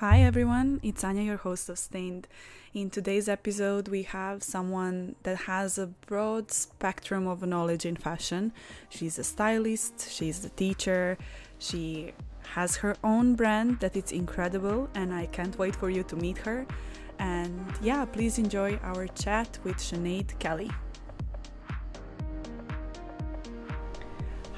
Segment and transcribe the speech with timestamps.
[0.00, 2.26] Hi everyone, it's Anja, your host of Stained.
[2.72, 8.52] In today's episode, we have someone that has a broad spectrum of knowledge in fashion.
[8.88, 11.18] She's a stylist, she's a teacher,
[11.58, 12.14] she
[12.54, 16.38] has her own brand that is incredible, and I can't wait for you to meet
[16.38, 16.66] her.
[17.18, 20.70] And yeah, please enjoy our chat with Sinead Kelly.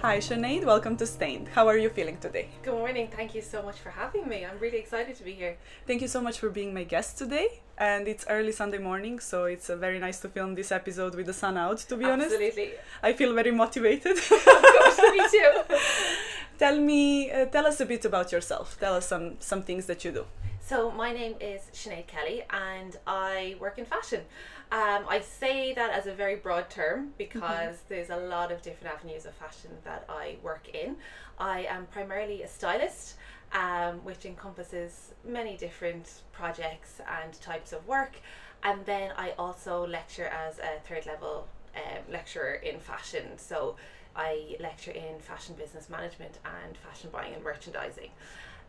[0.03, 0.65] Hi, Sinead.
[0.65, 1.47] Welcome to Stained.
[1.47, 2.49] How are you feeling today?
[2.65, 3.07] Good morning.
[3.07, 4.45] Thank you so much for having me.
[4.45, 5.57] I'm really excited to be here.
[5.87, 7.61] Thank you so much for being my guest today.
[7.79, 11.27] And it's early Sunday morning, so it's uh, very nice to film this episode with
[11.27, 12.33] the sun out, to be honest.
[12.35, 12.73] Absolutely.
[13.01, 14.19] I feel very motivated.
[14.19, 14.37] of
[14.75, 15.53] course, me too.
[16.59, 18.77] tell me, uh, tell us a bit about yourself.
[18.81, 20.25] Tell us some, some things that you do.
[20.65, 24.23] So, my name is Sinead Kelly and I work in fashion.
[24.73, 27.89] Um, I say that as a very broad term because mm-hmm.
[27.91, 30.97] there's a lot of different avenues of fashion that I work in.
[31.39, 33.17] I am primarily a stylist,
[33.53, 38.17] um, which encompasses many different projects and types of work.
[38.63, 43.37] And then I also lecture as a third level um, lecturer in fashion.
[43.37, 43.77] So
[44.17, 48.09] I lecture in fashion business management and fashion buying and merchandising.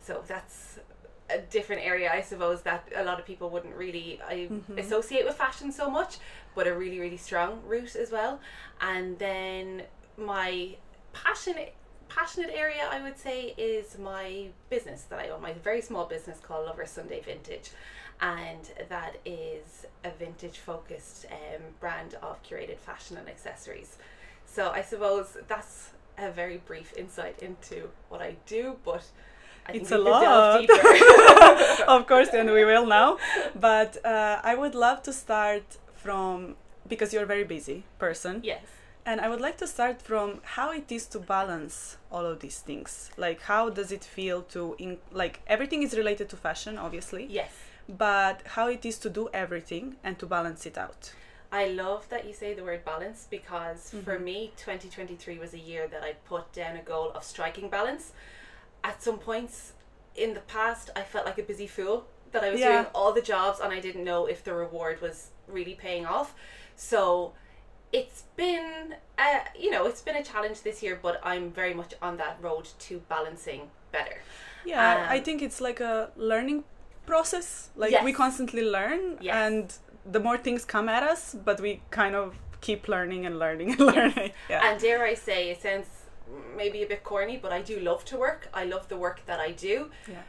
[0.02, 0.80] So that's
[1.30, 4.78] a different area, I suppose, that a lot of people wouldn't really I mm-hmm.
[4.78, 6.18] associate with fashion so much,
[6.56, 8.40] but a really, really strong route as well.
[8.82, 9.84] And then
[10.18, 10.76] my
[11.14, 11.76] passionate
[12.10, 16.40] passionate area I would say is my business that I own, my very small business
[16.40, 17.72] called Lovers Sunday Vintage.
[18.22, 23.98] And that is a vintage focused um, brand of curated fashion and accessories.
[24.46, 29.04] So I suppose that's a very brief insight into what I do, but
[29.66, 30.60] I it's a lot.
[30.62, 33.18] Deeper, of course, and we will now.
[33.56, 36.56] But uh, I would love to start from
[36.88, 38.42] because you're a very busy person.
[38.44, 38.64] Yes.
[39.06, 42.60] And I would like to start from how it is to balance all of these
[42.60, 43.12] things.
[43.18, 47.26] Like, how does it feel to, in, like, everything is related to fashion, obviously.
[47.26, 47.52] Yes.
[47.90, 51.12] But how it is to do everything and to balance it out.
[51.52, 54.02] I love that you say the word balance because mm-hmm.
[54.02, 58.14] for me, 2023 was a year that I put down a goal of striking balance
[58.84, 59.74] at some points
[60.16, 62.72] in the past, I felt like a busy fool that I was yeah.
[62.72, 66.36] doing all the jobs and I didn't know if the reward was really paying off.
[66.76, 67.34] So
[67.92, 71.94] it's been, uh, you know, it's been a challenge this year, but I'm very much
[72.02, 74.18] on that road to balancing better.
[74.66, 76.64] Yeah, um, I think it's like a learning
[77.06, 77.70] process.
[77.76, 78.04] Like yes.
[78.04, 79.36] we constantly learn, yes.
[79.36, 79.74] and
[80.12, 83.80] the more things come at us, but we kind of keep learning and learning and
[83.96, 84.32] learning.
[84.50, 84.66] Yeah.
[84.66, 85.88] And dare I say, it sounds
[86.56, 88.50] maybe a bit corny, but I do love to work.
[88.54, 89.90] I love the work that I do.
[90.08, 90.22] Yeah.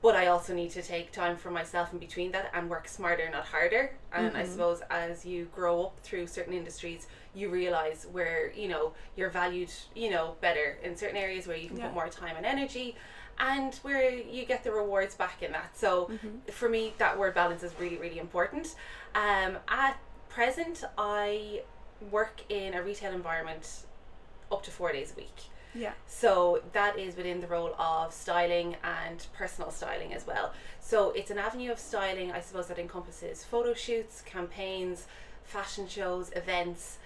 [0.00, 3.28] But I also need to take time for myself in between that and work smarter,
[3.30, 3.96] not harder.
[4.12, 4.36] And mm-hmm.
[4.36, 9.30] I suppose as you grow up through certain industries, you realize where you know you're
[9.30, 11.86] valued, you know, better in certain areas where you can yeah.
[11.86, 12.94] put more time and energy,
[13.40, 15.76] and where you get the rewards back in that.
[15.76, 16.50] So mm-hmm.
[16.52, 18.76] for me, that word balance is really, really important.
[19.16, 21.62] Um, at present, I
[22.10, 23.84] work in a retail environment
[24.50, 25.50] up to four days a week.
[25.74, 25.92] Yeah.
[26.06, 30.52] So that is within the role of styling and personal styling as well.
[30.80, 35.06] So it's an avenue of styling, I suppose, that encompasses photo shoots, campaigns,
[35.44, 36.98] fashion shows, events,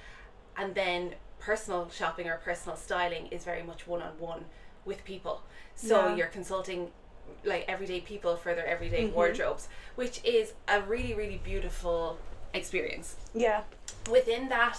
[0.56, 4.44] and then personal shopping or personal styling is very much one on one
[4.84, 5.42] with people.
[5.74, 6.16] So yeah.
[6.16, 6.90] you're consulting
[7.44, 9.14] like everyday people for their everyday mm-hmm.
[9.14, 12.18] wardrobes, which is a really, really beautiful
[12.54, 13.16] experience.
[13.34, 13.62] Yeah.
[14.10, 14.78] Within that,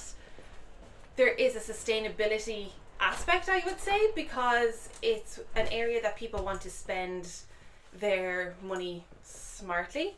[1.16, 2.70] there is a sustainability
[3.00, 7.28] aspect, I would say, because it's an area that people want to spend
[8.00, 10.16] their money smartly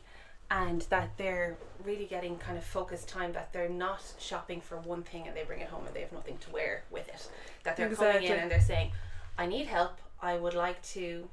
[0.50, 5.02] and that they're really getting kind of focused time that they're not shopping for one
[5.02, 7.28] thing and they bring it home and they have nothing to wear with it.
[7.64, 8.28] That they're exactly.
[8.28, 8.92] coming in and they're saying,
[9.36, 11.28] I need help, I would like to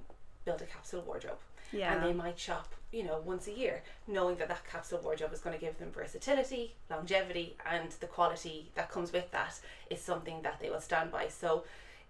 [0.45, 1.37] build a capsule wardrobe.
[1.71, 1.93] Yeah.
[1.93, 5.39] And they might shop you know, once a year, knowing that that capsule wardrobe is
[5.39, 9.59] going to give them versatility, longevity, and the quality that comes with that
[9.89, 11.27] is something that they will stand by.
[11.27, 11.63] So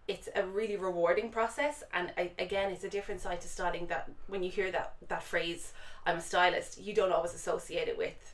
[0.07, 3.87] it's a really rewarding process, and I, again, it's a different side to styling.
[3.87, 5.71] That when you hear that that phrase,
[6.05, 8.33] "I'm a stylist," you don't always associate it with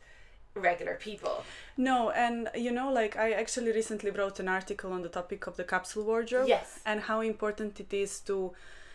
[0.56, 1.44] regular people.
[1.78, 5.56] No, and you know, like I actually recently wrote an article on the topic of
[5.58, 6.48] the capsule wardrobe.
[6.48, 6.80] Yes.
[6.86, 8.54] And how important it is to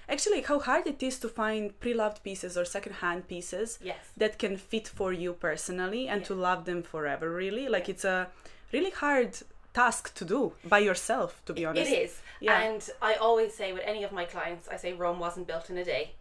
[0.08, 3.96] actually how hard it is to find pre-loved pieces or second-hand pieces yes.
[4.16, 8.28] that can fit for you personally and to love them forever really like it's a
[8.72, 9.36] really hard
[9.72, 12.62] task to do by yourself to be honest it is yeah.
[12.62, 15.76] and i always say with any of my clients i say rome wasn't built in
[15.78, 16.12] a day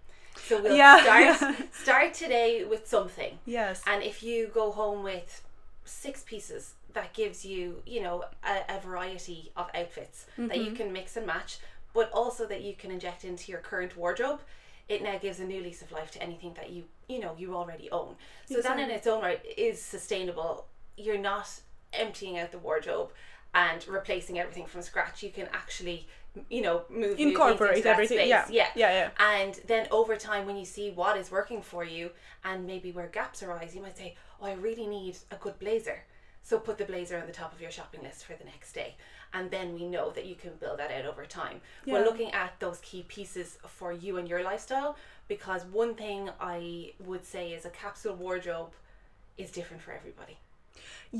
[0.48, 1.04] so we'll yeah.
[1.04, 5.44] start start today with something yes and if you go home with
[5.86, 10.48] six pieces that gives you you know a, a variety of outfits mm-hmm.
[10.48, 10.76] that you mm-hmm.
[10.76, 11.60] can mix and match
[11.94, 14.42] but also that you can inject into your current wardrobe,
[14.90, 17.56] it now gives a new lease of life to anything that you you know you
[17.56, 18.16] already own.
[18.50, 20.66] So that in its own right is sustainable.
[20.98, 21.50] You're not
[21.94, 23.12] emptying out the wardrobe
[23.56, 25.24] and replacing everything from scratch.
[25.24, 26.08] You can actually
[26.50, 28.18] you know move Incorporate everything.
[28.18, 28.28] space.
[28.30, 28.48] Yeah.
[28.50, 29.10] yeah Yeah, yeah.
[29.38, 32.10] and then over time when you see what is working for you
[32.44, 36.04] and maybe where gaps arise you might say oh i really need a good blazer
[36.42, 38.96] so put the blazer on the top of your shopping list for the next day
[39.34, 41.94] and then we know that you can build that out over time Yeah.
[41.94, 44.96] we're looking at those key pieces for you and your lifestyle
[45.28, 48.72] because one thing i would say is a capsule wardrobe
[49.38, 50.38] is different for everybody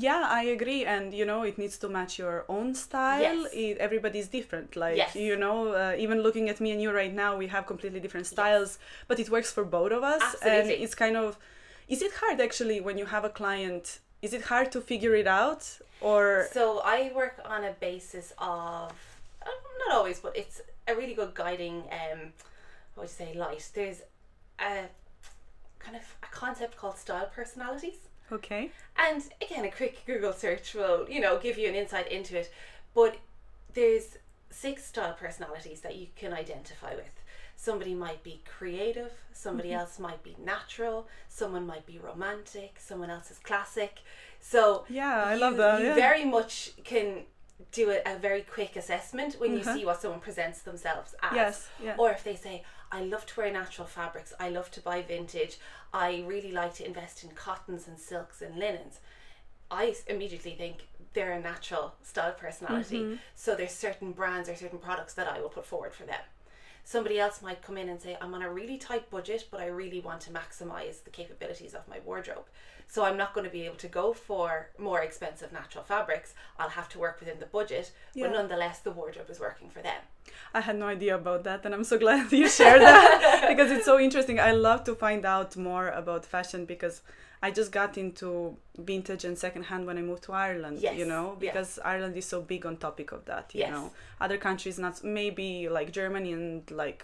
[0.06, 3.22] Yeah, I agree, and you know it needs to match your own style.
[3.22, 3.52] Yes.
[3.64, 4.70] It, everybody's different.
[4.84, 5.14] Like Yes.
[5.28, 8.26] you know, uh, even looking at me and you right now, we have completely different
[8.34, 8.70] styles,
[9.08, 10.22] but it works for both of us.
[10.22, 10.74] Absolutely.
[10.74, 11.28] And it's kind of,
[11.94, 13.84] is it hard actually when you have a client?
[14.24, 15.62] Is it hard to figure it out,
[16.00, 18.90] or So I work on a basis of
[19.42, 19.50] uh,
[19.80, 21.82] not always, but it's a really good guiding.
[21.92, 22.32] Um,
[22.94, 23.34] what would you say?
[23.34, 23.68] Light.
[23.74, 24.00] There's
[24.58, 24.84] a
[25.78, 27.98] kind of a concept called style personalities,
[28.32, 28.70] okay?
[28.96, 32.50] and again, a quick Google search will you know give you an insight into it.
[32.94, 33.18] But
[33.74, 34.16] there's
[34.48, 37.14] six style personalities that you can identify with.
[37.56, 43.30] Somebody might be creative, somebody else might be natural, someone might be romantic, someone else
[43.30, 44.00] is classic.
[44.40, 45.80] So Yeah, I you, love that.
[45.80, 45.94] You yeah.
[45.94, 47.24] very much can
[47.72, 49.74] do a, a very quick assessment when you Mhm.
[49.74, 51.34] see what someone presents themselves as.
[51.34, 51.94] Yes, yeah.
[51.96, 55.58] Or if they say, I love to wear natural fabrics, I love to buy vintage,
[55.92, 59.00] I really like to invest in cottons and silks and linens.
[59.70, 63.00] I immediately think they're a natural style personality.
[63.00, 63.14] Mm-hmm.
[63.34, 66.20] So there's certain brands or certain products that I will put forward for them.
[66.86, 69.66] Somebody else might come in and say, I'm on a really tight budget, but I
[69.66, 72.44] really want to maximize the capabilities of my wardrobe.
[72.86, 76.34] So I'm not going to be able to go for more expensive natural fabrics.
[76.58, 78.26] I'll have to work within the budget, Yeah.
[78.26, 80.00] but nonetheless, the wardrobe is working for them.
[80.52, 83.86] I had no idea about that, and I'm so glad you shared that because it's
[83.86, 84.38] so interesting.
[84.38, 87.00] I love to find out more about fashion because
[87.46, 88.56] I just got into
[88.90, 90.76] vintage and secondhand when I moved to Ireland.
[90.80, 91.52] Yes, You know, yeah.
[91.52, 93.46] because Ireland is so big on topic of that.
[93.54, 93.70] You Yes.
[93.74, 93.84] know,
[94.24, 95.48] other countries not maybe
[95.78, 97.00] like Germany and like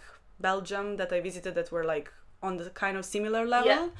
[0.48, 2.08] Belgium that I visited that were like
[2.42, 3.90] on the kind of similar level.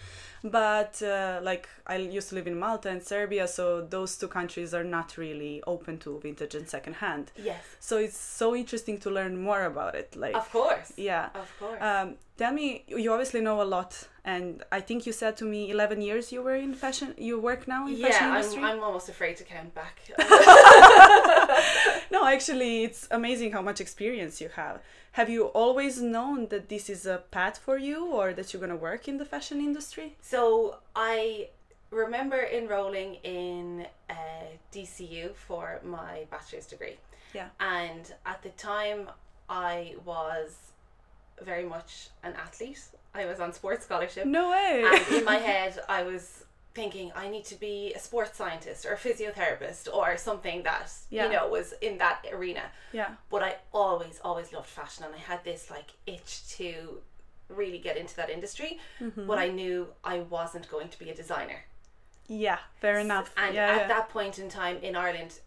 [0.43, 4.73] But uh, like I used to live in Malta and Serbia, so those two countries
[4.73, 7.25] are not really open to vintage and secondhand.
[7.37, 10.17] Yes, So it's so interesting to learn more about it.
[10.17, 10.89] Like, of course.
[10.97, 11.29] yeah.
[11.35, 11.81] Of course.
[11.83, 15.71] Um, tell me, you obviously know a lot, and I think you said to me
[15.71, 17.15] 11 years you were in fashion.
[17.17, 18.63] You work now in fashion industry.
[18.63, 20.01] I'm, I'm almost afraid to count back.
[22.11, 24.81] No, actually, it's amazing how much experience you have.
[25.13, 28.77] Have you always known that this is a path for you, or that you're gonna
[28.77, 30.17] work in the fashion industry?
[30.21, 31.49] So I
[31.91, 34.15] remember enrolling in uh,
[34.73, 36.97] DCU for my bachelor's degree,
[37.33, 37.49] Yeah.
[37.61, 39.09] and at the time
[39.49, 40.57] I was
[41.43, 42.83] very much an athlete.
[43.15, 44.85] I was on sports scholarship, No way.
[44.87, 48.93] and in my head I was thinking I need to be a sports scientist or
[48.93, 51.25] a physiotherapist or something that Yeah.
[51.27, 52.63] you know was in that arena.
[52.93, 53.11] yeah.
[53.29, 57.01] But I always, always loved fashion, and I had this like itch to
[57.49, 58.79] really get into that industry.
[59.01, 59.27] Mm-hmm.
[59.27, 61.65] But I knew I wasn't going to be a designer.
[62.29, 62.59] Yeah.
[62.81, 63.33] Fair enough.
[63.37, 63.71] And yeah.
[63.71, 63.89] at yeah.
[63.89, 65.41] that point in time in Ireland,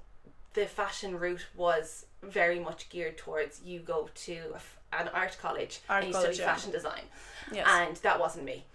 [0.54, 4.60] the fashion route was very much geared towards you go to a
[5.01, 6.53] an art college Art and you college, study yeah.
[6.53, 7.03] fashion design.
[7.51, 7.67] Yes.
[7.69, 8.65] And that wasn't me.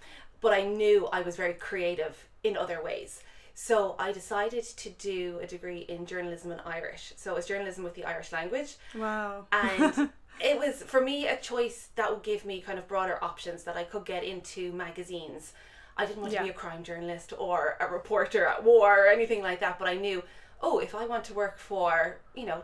[0.40, 3.22] But I knew I was very creative in other ways.
[3.54, 7.12] So I decided to do a degree in journalism and Irish.
[7.16, 8.76] So it was journalism with the Irish language.
[8.94, 9.46] wow.
[9.50, 10.10] And
[10.40, 13.76] it was for me a choice that would give me kind of broader options that
[13.76, 15.54] I could get into magazines.
[15.96, 19.42] I didn't want to be a crime journalist or a reporter at war or anything
[19.42, 20.22] like that, but I knew,
[20.62, 22.62] oh, if I want to work for, you know,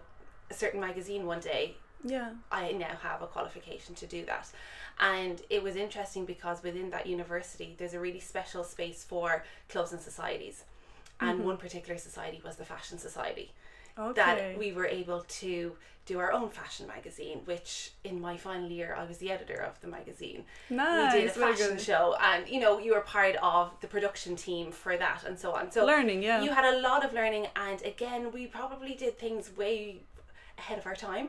[0.48, 2.30] a certain magazine one day, yeah.
[2.52, 4.50] I now have a qualification to do that.
[5.00, 9.92] And it was interesting because within that university, there's a really special space for clubs
[9.92, 10.64] and societies.
[11.20, 11.48] And mm-hmm.
[11.48, 13.52] one particular society was the Fashion Society
[13.96, 14.20] Okay.
[14.20, 15.72] that we were able to
[16.06, 19.80] do our own fashion magazine, which in my final year I was the editor of
[19.80, 20.44] the magazine.
[20.68, 21.14] nice.
[21.14, 24.72] we did a fashion show and you know, you were part of the production team
[24.72, 25.70] for that and so on.
[25.70, 26.42] So Learning, yeah.
[26.42, 30.02] you had a lot of learning and again we probably did things way
[30.58, 31.28] ahead of our time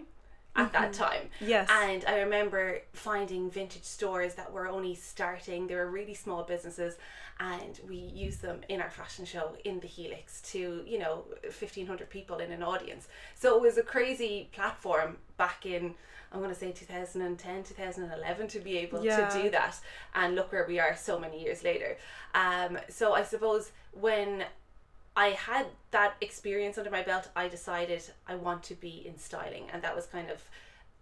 [0.55, 1.29] at that time.
[1.41, 1.69] Yes.
[1.69, 5.67] And I remember finding vintage stores that were only starting.
[5.67, 6.95] They were really small businesses,
[7.39, 12.09] and we used them in our fashion show in the Helix to, you know, 1,500
[12.09, 13.07] people in an audience.
[13.35, 15.95] So it was a crazy platform back in,
[16.31, 19.27] I'm going to say 2010, 2011 to be able Yeah.
[19.27, 19.75] to do that.
[20.13, 21.97] And look where we are so many years later.
[22.33, 24.45] Um, so I suppose when
[25.15, 29.65] I had that experience under my belt, I decided I want to be in styling,
[29.71, 30.41] and that was kind of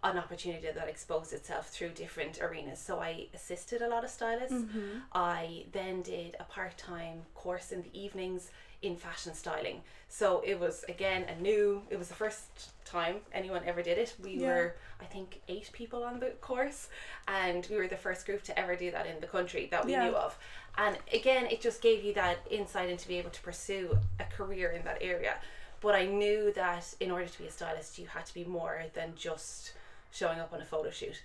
[0.04, 2.78] an opportunity that exposed itself through different arenas.
[2.78, 4.54] So I assisted a lot of stylists.
[4.54, 4.98] Mm-hmm.
[5.14, 8.50] I then did a part time course in the evenings
[8.82, 9.80] in fashion styling.
[10.08, 11.82] So it was again a new.
[11.88, 14.14] It was the first time anyone ever did it.
[14.22, 14.48] We Yeah.
[14.48, 16.88] were I think eight people on the course,
[17.26, 19.92] and we were the first group to ever do that in the country that we
[19.92, 20.04] Yeah.
[20.04, 20.38] knew of.
[20.76, 24.70] And again, it just gave you that insight into be able to pursue a career
[24.70, 25.36] in that area.
[25.80, 28.84] But I knew that in order to be a stylist, you had to be more
[28.94, 29.74] than just
[30.10, 31.22] showing up on a photo shoot.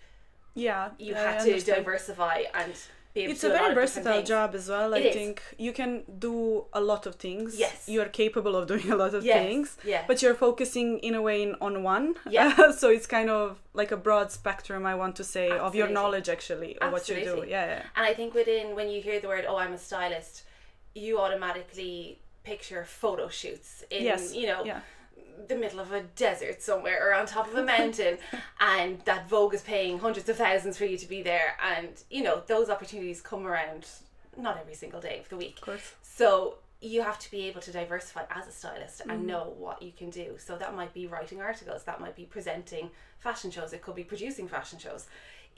[0.55, 2.73] Yeah, You I had to diversify and
[3.15, 4.93] It's a very versatile job as well.
[4.93, 5.13] I It is.
[5.15, 7.57] think you can do a lot of things.
[7.57, 7.87] Yes.
[7.87, 9.77] You are capable of doing a lot of Yes, things.
[9.83, 10.03] yeah.
[10.07, 12.15] But you're focusing in a way in, on one.
[12.29, 12.71] Yeah.
[12.81, 16.29] so it's kind of like a broad spectrum, I want to say, of your knowledge
[16.29, 17.43] actually, of what you do.
[17.47, 17.83] Yeah, yeah.
[17.95, 20.43] And I think within when you hear the word, "Oh, I'm a stylist,"
[20.93, 24.33] you automatically picture photo shoots in Yes.
[24.33, 24.81] you know Yeah.
[25.47, 28.17] The middle of a desert somewhere or on top of a mountain,
[28.59, 32.23] and that Vogue is paying hundreds of thousands for you to be there, and you
[32.23, 33.87] know those opportunities come around
[34.37, 35.57] not every single day of the week.
[35.57, 35.93] Of course.
[36.01, 39.25] So you have to be able to diversify as a stylist and mm-hmm.
[39.25, 40.35] know what you can do.
[40.37, 44.03] So that might be writing articles, that might be presenting fashion shows, it could be
[44.03, 45.07] producing fashion shows.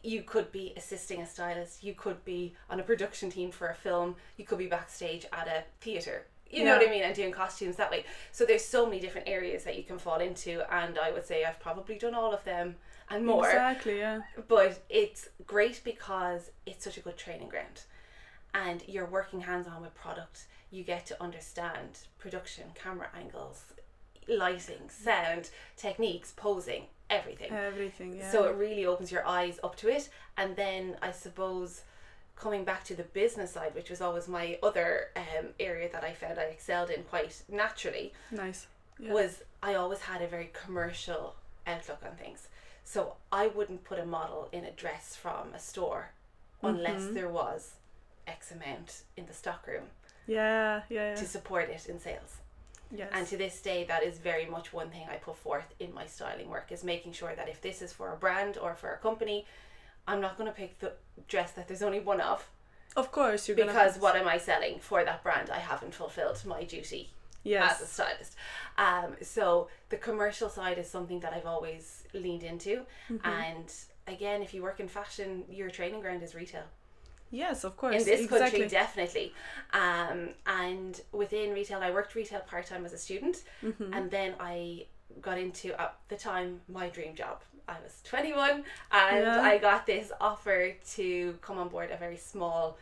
[0.04, 3.76] You could be assisting a stylist, you could be on a production team for a
[3.76, 6.26] film, you could be backstage at a theatre.
[6.52, 7.04] You know what I mean?
[7.04, 8.06] And doing costumes that way.
[8.32, 11.44] So there's so many different areas that you can fall into and I would say
[11.44, 12.76] I've probably done all of them
[13.10, 14.22] and more Exactly, yeah.
[14.48, 17.82] but it's great because it's such a good training ground
[18.54, 23.64] and you're working hands on with product you get to understand production camera angles
[24.28, 28.32] lighting sound techniques posing everything Everything, yeah.
[28.32, 31.82] so it really opens your eyes up to it and then i suppose
[32.42, 36.12] coming back to the business side which was always my other um, area that i
[36.22, 38.68] found i excelled in quite naturally nice.
[39.00, 39.14] Yeah.
[39.14, 39.32] was
[39.64, 41.24] I always had a very commercial
[41.68, 42.48] outlook on things.
[42.84, 46.04] So I wouldn't put a model in a dress from a store
[46.64, 47.14] unless Mm-hmm.
[47.18, 47.62] there was
[48.28, 49.86] X amount in the stockroom
[50.28, 51.16] yeah, yeah, yeah.
[51.16, 52.34] to support it in sales.
[53.02, 53.10] yes.
[53.14, 56.06] And to this day, that is very much one thing I put forth in my
[56.16, 58.98] styling work is making sure that if this is for a brand or for a
[58.98, 59.46] company,
[60.08, 60.94] I'm not going to pick the
[61.28, 62.50] dress that there's only one of
[62.96, 65.50] of course, you're gonna because what am I selling for that brand?
[65.50, 67.10] I haven't fulfilled my duty
[67.44, 67.76] yes.
[67.76, 68.36] as a stylist.
[68.78, 72.82] Um, so the commercial side is something that I've always leaned into.
[73.10, 73.26] Mm-hmm.
[73.26, 73.74] And
[74.08, 76.64] again, if you work in fashion, your training ground is retail.
[77.30, 77.96] Yes, of course.
[77.96, 78.40] In this exactly.
[78.40, 79.34] country, definitely.
[79.72, 83.44] Um, and within retail, I worked retail part time as a student.
[83.64, 83.94] Mm-hmm.
[83.94, 84.88] And then I
[85.22, 87.42] got into, at the time, my dream job.
[87.68, 89.42] I was 21 and Yeah.
[89.42, 92.78] I got this offer to come on board a very small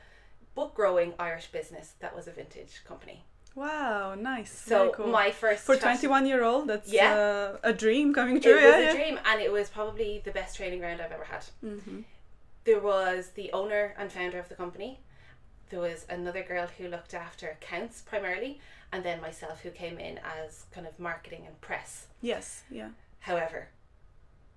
[0.55, 3.23] book growing Irish business that was a vintage company.
[3.55, 4.51] Wow, nice.
[4.51, 5.07] So cool.
[5.07, 7.13] my first for 21 year old, that's Yeah.
[7.13, 8.51] uh, a dream coming true.
[8.57, 11.25] it was yeah, a dream and it was probably the best training ground I've ever
[11.25, 11.43] had.
[11.63, 12.01] Mm-hmm.
[12.65, 14.99] There was the owner and founder of the company.
[15.69, 18.59] There was another girl who looked after accounts primarily,
[18.91, 22.07] and then myself who came in as kind of marketing and press.
[22.21, 22.89] Yes, yeah.
[23.19, 23.69] However,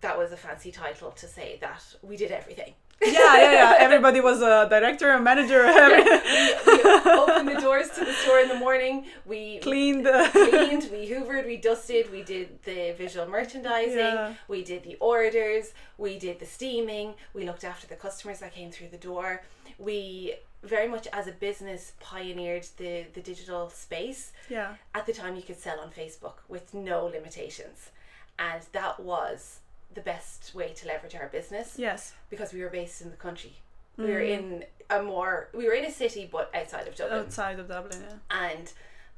[0.02, 2.74] that was a fancy title to say that we did everything.
[3.04, 3.74] Yeah, yeah, yeah.
[3.80, 6.04] Everybody was a director, a manager, every-
[6.66, 9.06] we opened the doors to the store in the morning.
[9.26, 10.06] We cleaned.
[10.06, 14.34] cleaned, we hoovered, we dusted, we did the visual merchandising, Yeah.
[14.46, 18.70] we did the orders, we did the steaming, we looked after the customers that came
[18.70, 19.42] through the door.
[19.78, 24.32] We very much as a business pioneered the, the digital space.
[24.48, 27.90] yeah, At the time you could sell on Facebook with no limitations.
[28.38, 29.58] And that was
[29.94, 32.12] the best way to leverage our business yes.
[32.30, 33.54] because we were based in the country.
[33.96, 34.30] We were mm.
[34.30, 38.02] in a more we were in a city but outside of Dublin Outside of Dublin,
[38.02, 38.48] yeah.
[38.48, 38.72] and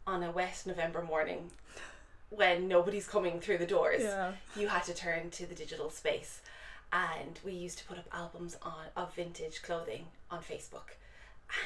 [0.06, 1.50] on a wet November morning
[2.30, 4.32] when nobody's coming through the doors Yeah.
[4.56, 6.40] you had to turn to the digital space
[6.92, 10.96] and we used to put up albums on of vintage clothing on Facebook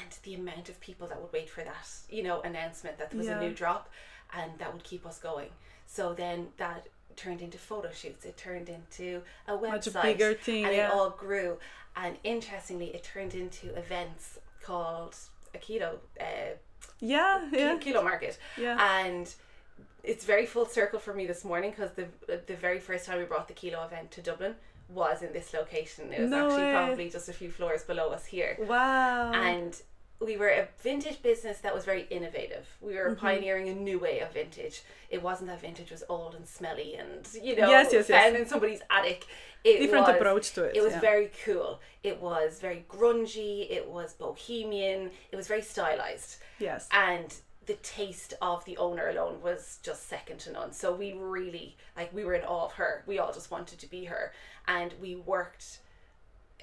[0.01, 3.19] and the amount of people that would wait for that you know announcement that there
[3.19, 3.39] was Yeah.
[3.39, 3.89] a new drop
[4.35, 5.51] and that would keep us going
[5.87, 6.89] so then that
[7.19, 10.87] turned into photo shoots it turned into a website Much bigger thing, and yeah.
[10.89, 11.59] it all grew
[11.97, 15.15] and interestingly it turned into events called
[15.55, 16.25] a kilo uh,
[17.01, 18.77] Yeah, yeah, kilo market yeah.
[19.07, 19.27] and
[20.05, 22.07] it's very full circle for me this morning because the
[22.51, 24.55] the very first time we brought the kilo event to Dublin
[24.89, 26.11] was in this location.
[26.15, 26.73] It was No actually way.
[26.73, 29.33] probably just a few floors below us here, Wow.
[29.35, 29.73] and
[30.21, 32.67] we were a vintage business that was very innovative.
[32.81, 33.21] We were Mm-hmm.
[33.21, 34.83] pioneering a new way of vintage.
[35.11, 38.25] It wasn't that vintage was old and smelly and you know Yes, yes, yes.
[38.25, 39.27] found in somebody's attic.
[39.65, 40.77] It Different was, approach to it.
[40.77, 41.01] It was yeah.
[41.01, 41.81] very cool.
[42.03, 43.71] It was very grungy.
[43.71, 45.11] It was bohemian.
[45.33, 46.89] It was very stylized Yes.
[46.93, 47.35] and
[47.67, 50.73] the taste of the owner alone was just second to none.
[50.73, 53.05] So we really like we were in awe of her.
[53.07, 54.33] We all just wanted to be her,
[54.67, 55.81] and we worked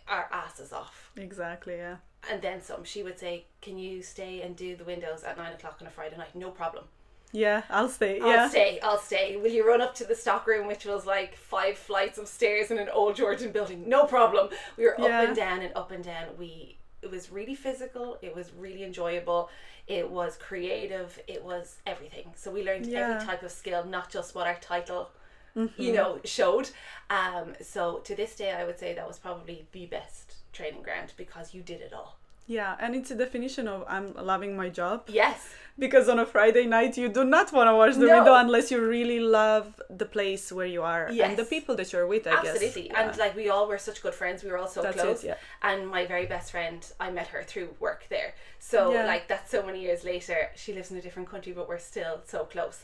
[0.08, 1.12] our asses off.
[1.16, 1.76] Exactly.
[1.76, 1.98] Yeah.
[2.32, 2.84] And then some.
[2.84, 5.92] She would say, "Can you stay and do the windows at nine o'clock on a
[5.92, 6.36] Friday night?
[6.36, 6.86] No problem.
[7.32, 8.20] Yeah, I'll stay.
[8.22, 8.48] I'll yeah.
[8.50, 8.80] stay.
[8.82, 9.36] I'll stay.
[9.36, 12.72] Will you run up to the stock room, which was like five flights of stairs
[12.72, 13.90] in an old Georgian building?
[13.90, 14.50] No problem.
[14.78, 15.06] We were Yeah.
[15.22, 16.38] up and down and up and down.
[16.38, 18.18] We it was really physical.
[18.22, 19.50] It was really enjoyable.
[19.86, 21.20] It was creative.
[21.28, 22.34] It was everything.
[22.36, 23.16] So we learned Yeah.
[23.16, 25.12] every type of skill, not just what our title,
[25.56, 25.82] Mm-hmm.
[25.82, 26.70] you know, showed.
[27.10, 30.25] Um, so to this day, I would say that was probably the best
[30.58, 32.12] training ground because you did it all.
[32.48, 35.40] Yeah, and it's a definition of I'm loving my job Yes.
[35.86, 38.16] because on a Friday night you do not want to watch the No.
[38.18, 39.66] window unless you really love
[40.02, 42.26] the place where you are and the people that you're with.
[42.28, 42.54] I guess.
[42.54, 42.86] Absolutely.
[42.88, 43.00] Yeah.
[43.10, 44.38] And like we all were such good friends.
[44.44, 45.24] We were all so That's close.
[45.24, 45.28] it.
[45.30, 45.38] Yeah.
[45.70, 48.30] And my very best friend, I met her through work there.
[48.72, 49.08] So Yeah.
[49.14, 50.38] like that's so many years later.
[50.62, 52.78] She lives in a different country, but we're still so close.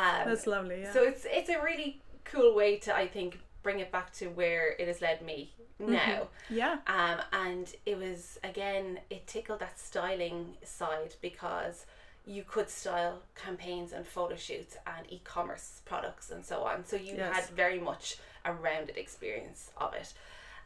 [0.00, 0.80] Um, That's lovely.
[0.82, 0.92] Yeah.
[0.92, 1.90] So it's it's a really
[2.32, 3.30] cool way to I think
[3.66, 5.38] bring it back to where it has led me
[5.80, 5.92] Mm-hmm.
[5.92, 6.28] now.
[6.50, 6.78] yeah.
[6.86, 11.86] Um, and it was again, it tickled that styling side because
[12.26, 16.84] you could style campaigns and photo shoots and e-commerce products and so on.
[16.84, 17.34] So you Yes.
[17.34, 20.12] had very much a rounded experience of it.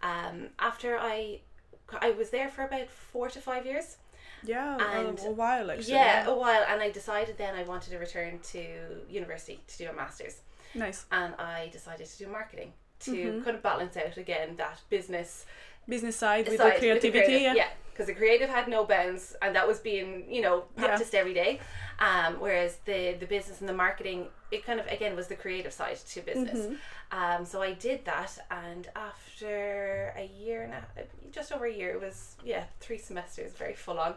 [0.03, 1.41] Um, after I,
[2.01, 3.97] I was there for about four to five years.
[4.45, 4.77] Yeah.
[4.99, 5.93] and- a, a while actually.
[5.95, 8.65] yeah, a while, and I decided then I wanted to return to
[9.09, 10.41] university to do a master's
[10.75, 11.05] Nice.
[11.13, 12.73] and I decided to do marketing
[13.05, 13.43] to Mm-hmm.
[13.45, 15.47] kind of balance out again that business
[15.89, 17.25] Business side with side the creativity.
[17.25, 17.69] creative, yeah.
[17.91, 20.85] because the creative had no bounds and that was being you know Yeah.
[20.87, 21.59] practiced every day
[21.99, 25.73] um, whereas the the business and the marketing it kind of again was the creative
[25.73, 27.19] side to business Mm-hmm.
[27.19, 31.91] um, so I did that and after a year and a, just over a year
[31.91, 34.15] it was yeah three semesters very full on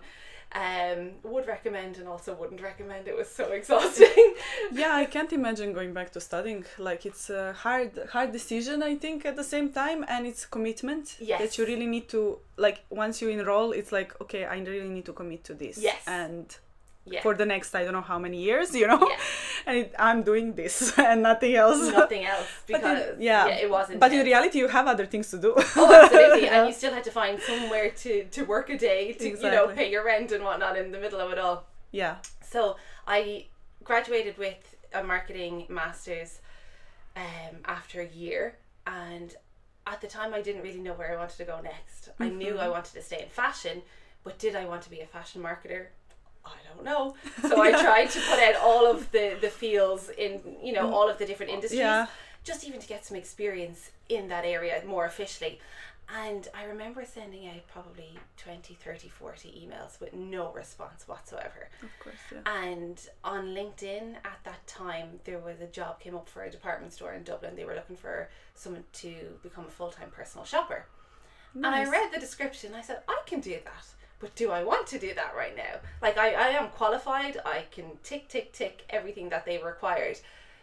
[0.53, 4.35] um, would recommend and also wouldn't recommend it was so exhausting
[4.71, 8.95] yeah i can't imagine going back to studying like it's a hard hard decision i
[8.95, 11.41] think at the same time and it's commitment Yes.
[11.41, 15.05] that you really need to like once you enroll it's like okay i really need
[15.05, 16.01] to commit to this Yes.
[16.07, 16.57] and
[17.05, 19.17] yeah for the next i don't know how many years you know Yeah.
[19.67, 20.75] and it, i'm doing this
[21.09, 23.47] and nothing else nothing else But in- because yeah.
[23.65, 25.51] it wasn't but in reality you have other things to do
[25.81, 26.43] Oh, absolutely.
[26.45, 26.55] Yeah.
[26.57, 29.67] And you still had to find somewhere to, to work a day to, you know,
[29.79, 31.57] pay your rent and whatnot in the middle of it all.
[31.91, 32.15] yeah
[32.53, 32.59] So
[33.07, 33.45] I
[33.83, 34.61] graduated with
[34.93, 36.31] a marketing master's
[37.15, 38.57] um, after a year.
[38.87, 39.29] And
[39.87, 42.09] at the time, I didn't really know where I wanted to go next.
[42.19, 43.81] I knew I wanted to stay in fashion,
[44.23, 45.87] but did I want to be a fashion marketer?
[46.45, 47.15] I don't know.
[47.49, 50.91] So I tried to put out all of the, the fields in, you know, mm.
[50.93, 52.07] all of the different industries Yeah.
[52.43, 55.59] just even to get some experience in that area more officially.
[56.07, 61.69] And I remember sending out probably 20, 30, 40 emails with no response whatsoever.
[61.81, 66.29] of course yeah And on LinkedIn at that time, there was a job came up
[66.29, 67.55] for a department store in Dublin.
[67.55, 70.85] They were looking for someone to become a full time personal shopper.
[71.55, 71.87] Nice.
[71.87, 72.75] And I read the description.
[72.75, 73.85] I said, I can do that.
[74.19, 75.79] But do I want to do that right now?
[76.01, 77.37] Like, I, I am qualified.
[77.45, 80.19] I can tick, tick, tick everything that they required.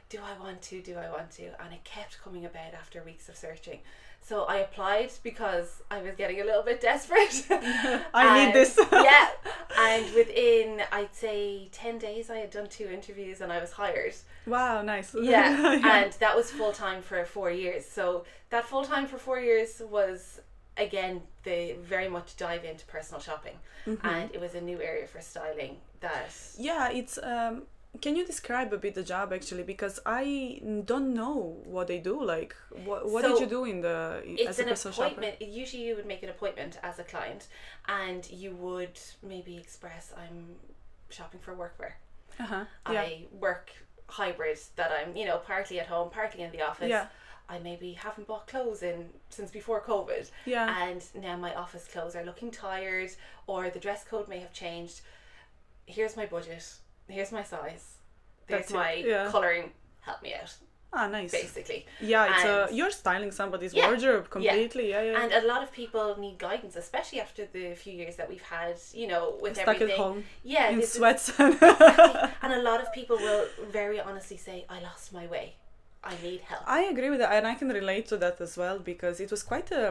[0.08, 0.80] Do I want to?
[0.80, 1.44] Do I want to?
[1.62, 3.80] And it kept coming about after weeks of searching.
[4.24, 7.46] So I applied because I was getting a little bit desperate.
[8.14, 8.78] I need this.
[8.92, 9.28] yeah.
[9.78, 14.14] And within, I'd say, 10 days, I had done two interviews and I was hired.
[14.46, 17.84] wow nice Yeah, and that was full time for four years.
[17.84, 20.40] So that full time for four years was
[20.76, 23.56] again they very much dive into personal shopping,
[23.86, 24.06] Mm-hmm.
[24.06, 26.30] and it was a new area for styling that.
[26.58, 27.18] Yeah, it's.
[27.18, 27.62] Um,
[28.00, 29.64] can you describe a bit the job actually?
[29.64, 32.22] Because I don't know what they do.
[32.24, 32.54] Like,
[32.86, 35.06] what what did you do in the It's as a an personal shopper?
[35.20, 35.42] appointment.
[35.42, 37.48] Usually, you would make an appointment as a client,
[37.88, 40.56] and you would maybe express, "I'm
[41.10, 41.92] shopping for workwear.
[42.40, 42.64] Uh huh.
[42.90, 43.00] Yeah.
[43.02, 43.72] I work
[44.12, 44.58] hybrid.
[44.76, 46.88] That I'm, you know, partly at home, partly in the office.
[46.88, 47.06] Yeah.
[47.48, 50.30] I maybe haven't bought clothes in since before COVID.
[50.46, 50.88] Yeah.
[50.88, 53.10] and now my office clothes are looking tired
[53.46, 55.02] or the dress code may have changed
[55.86, 56.64] here's my budget
[57.08, 57.96] here's my size
[58.46, 59.30] there's That's my yeah.
[59.30, 60.54] coloring help me out
[60.92, 61.32] ah, nice.
[61.32, 64.86] basically Yeah, it's And- you're styling somebody's Yeah, wardrobe completely.
[64.90, 65.22] Yeah, yeah.
[65.22, 68.76] and a lot of people need guidance especially after the few years that we've had
[69.00, 70.18] you know with Stuck everything at home
[70.54, 71.24] yeah in is- sweats.
[71.38, 75.46] and a lot of people will very honestly say i lost my way
[76.04, 78.76] i need help I agree with that, and I can relate to that as well
[78.92, 79.82] because it was quite a.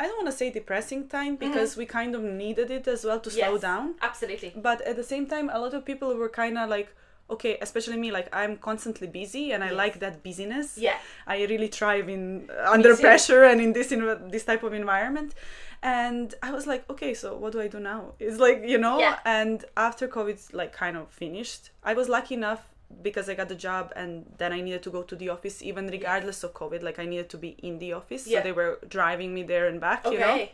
[0.00, 3.20] I don't want to say depressing time because we kind of needed it as well
[3.26, 3.54] to slow Mm-hmm.
[3.54, 3.84] Yes, down.
[4.10, 6.88] absolutely But at the same time, a lot of people were kind of like,
[7.30, 9.76] okay, especially me, like I'm constantly busy and I Yes.
[9.76, 10.78] like that busyness.
[10.78, 10.96] Yeah.
[11.26, 15.34] I really thrive in uh, under pressure and in this in this type of environment.
[15.82, 18.00] And I was like, okay, so what do I do now?
[18.18, 18.98] It's like you know.
[18.98, 19.18] Yeah.
[19.24, 22.62] And after COVID's like kind of finished, I was lucky enough
[23.02, 25.86] because I got the job and then I needed to go to the office even
[25.88, 26.82] regardless of COVID.
[26.82, 28.38] Like I needed to be in the office, Yeah.
[28.38, 30.06] so they were driving me there and back.
[30.06, 30.14] Okay.
[30.14, 30.48] You know.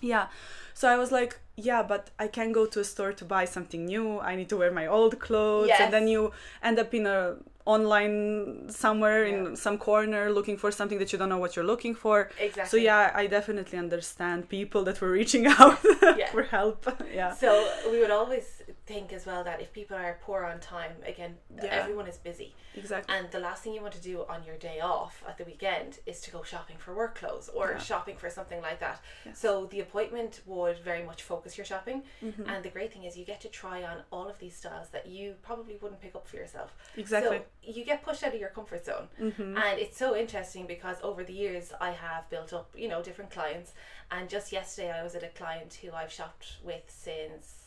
[0.00, 0.26] Yeah.
[0.74, 3.84] So I was like, yeah, but I can't go to a store to buy something
[3.84, 4.18] new.
[4.18, 5.68] I need to wear my old clothes.
[5.68, 5.80] Yes.
[5.80, 6.32] And then you
[6.62, 7.36] end up in a
[7.66, 9.34] online somewhere Yeah.
[9.34, 12.30] in some corner looking for something that you don't know what you're looking for.
[12.38, 12.64] Exactly.
[12.70, 15.78] So yeah, I definitely understand people that were reaching out
[16.16, 16.30] Yeah.
[16.30, 16.86] for help.
[17.14, 17.34] yeah.
[17.34, 17.50] So
[17.90, 18.59] we would always
[18.90, 21.80] think as well that if people are poor on time, again, Yeah.
[21.80, 22.50] everyone is busy.
[22.74, 23.14] Exactly.
[23.14, 25.90] And the last thing you want to do on your day off at the weekend
[26.06, 27.78] is to go shopping for work clothes or Yeah.
[27.78, 28.98] shopping for something like that.
[29.24, 29.38] Yes.
[29.38, 31.98] So the appointment would very much focus your shopping.
[32.22, 32.48] Mm-hmm.
[32.48, 35.06] And the great thing is you get to try on all of these styles that
[35.06, 36.70] you probably wouldn't pick up for yourself.
[36.96, 37.38] Exactly.
[37.38, 39.08] So you get pushed out of your comfort zone.
[39.20, 39.56] Mm-hmm.
[39.56, 43.30] And it's so interesting because over the years I have built up, you know, different
[43.30, 43.72] clients.
[44.10, 47.59] And just yesterday I was at a client who I've shopped with since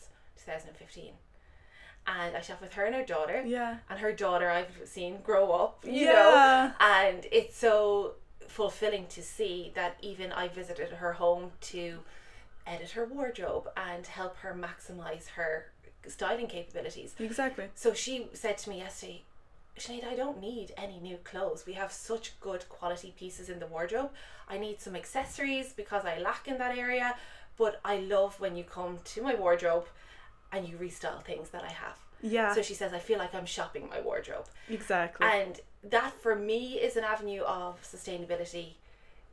[0.46, 1.14] 2015.
[2.06, 3.44] And I shopped with her and her daughter.
[3.46, 3.78] yeah.
[3.90, 6.12] And her daughter I've seen grow up, you Yeah.
[6.14, 6.72] know.
[6.80, 8.16] And it's so
[8.48, 12.00] fulfilling to see that even I visited her home to
[12.68, 15.72] edit her wardrobe and help her maximize her
[16.08, 17.16] styling capabilities.
[17.20, 17.70] Exactly.
[17.76, 19.24] So she said to me yesterday,
[19.80, 21.66] Sinead, I don't need any new clothes.
[21.66, 24.12] We have such good quality pieces in the wardrobe.
[24.48, 27.16] I need some accessories because I lack in that area.
[27.58, 29.88] But I love when you come to my wardrobe
[30.54, 31.98] and you restyle things that I have.
[32.22, 32.54] Yeah.
[32.54, 34.46] So she says, I feel like I'm shopping my wardrobe.
[34.70, 35.28] exactly.
[35.28, 38.76] And that for me is an avenue of sustainability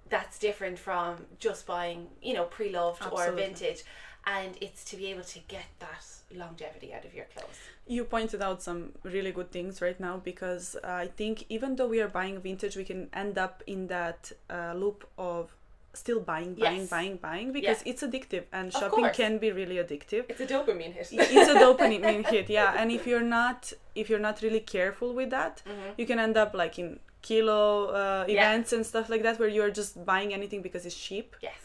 [0.08, 3.84] that's different from just buying, you know, pre loved or vintage.
[4.26, 6.04] And it's to be able to get that
[6.36, 7.58] longevity out of your clothes.
[7.86, 12.00] you pointed out some really good things right now because I think even though we
[12.00, 15.54] are buying vintage, we can end up in that uh, loop of
[15.92, 16.90] still buying, buying, Yes.
[16.90, 20.24] buying, buying because it's addictive and shopping can be really addictive.
[20.28, 21.08] It's a dopamine hit.
[21.12, 22.74] it's a dopamine hit, yeah.
[22.78, 25.94] And if you're not if you're not really careful with that, Mhm.
[25.98, 28.34] you can end up like in kilo uh, Yeah.
[28.34, 31.60] events and stuff like that where you're just buying anything because it's cheap Yes.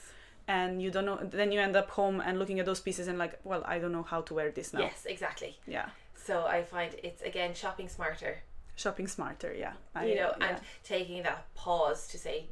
[0.47, 1.17] and you don't know.
[1.21, 3.91] Then you end up home and looking at those pieces and like, well, I don't
[3.91, 4.81] know how to wear this now.
[4.81, 5.59] Yes, exactly.
[5.67, 5.89] Yeah.
[6.15, 8.41] So I find it's again shopping smarter,
[8.77, 9.73] Shopping smarter, yeah.
[9.93, 10.47] I- you know, yeah.
[10.47, 12.47] and taking that pause to say,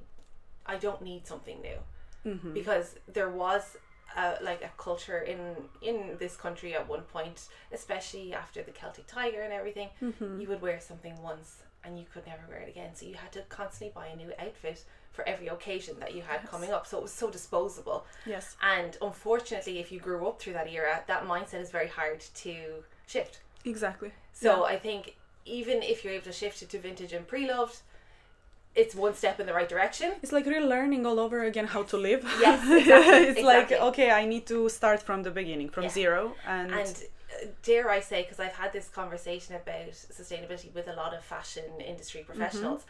[0.65, 1.79] I don't need something new,
[2.25, 2.53] Mhm.
[2.53, 3.77] because there was
[4.15, 9.07] a, like a culture in in this country at one point, especially after the Celtic
[9.07, 9.89] Tiger and everything.
[10.01, 10.39] Mhm.
[10.41, 13.31] You would wear something once and you could never wear it again, so you had
[13.33, 16.49] to constantly buy a new outfit for every occasion that you had Yes.
[16.49, 16.87] coming up.
[16.87, 18.05] So it was so disposable.
[18.25, 18.55] Yes.
[18.61, 22.83] And unfortunately, if you grew up through that era, that mindset is very hard to
[23.05, 23.41] shift.
[23.65, 24.13] Exactly.
[24.31, 27.81] So I think even if you're able to shift it to vintage and pre-loved,
[28.75, 30.11] it's one step in the right direction.
[30.23, 32.23] It's like relearning all over again how to live.
[32.39, 35.89] Yes, exactly, it's like okay, I need to start from the beginning, from Yeah.
[35.89, 40.87] zero, and, And uh, dare I say, because I've had this conversation about sustainability with
[40.87, 42.81] a lot of fashion industry professionals,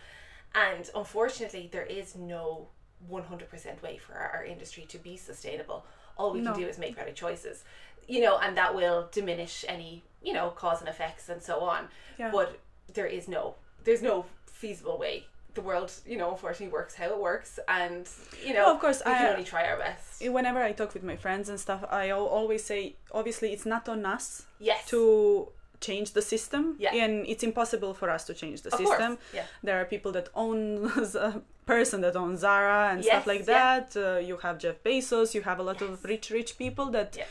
[0.55, 2.67] and unfortunately, there is no
[3.11, 5.85] 100% way for our, our industry to be sustainable.
[6.17, 6.51] All we No.
[6.53, 7.63] can do is make better choices,
[8.07, 11.87] you know, and that will diminish any, you know, cause and effects and so on.
[12.17, 12.31] yeah.
[12.31, 12.59] But
[12.93, 15.25] there is no, there's no feasible way.
[15.53, 18.07] The world, you know, unfortunately works how it works, and
[18.45, 20.21] you know, No, of course, we can I- only try our best.
[20.37, 24.05] whenever I talk with my friends and stuff, I always say, obviously, it's not on
[24.05, 24.85] us yes.
[24.89, 26.95] to change the system, Yeah.
[27.03, 29.11] and it's impossible for us to change the of system.
[29.33, 29.45] Yeah.
[29.61, 30.57] There are people that own
[31.29, 33.79] a person that owns Zara and Yes, stuff like yeah.
[33.81, 33.87] that.
[33.95, 35.33] Uh, you have Jeff Bezos.
[35.35, 35.89] You have a lot Yes.
[35.89, 37.25] of rich, rich people that Yeah.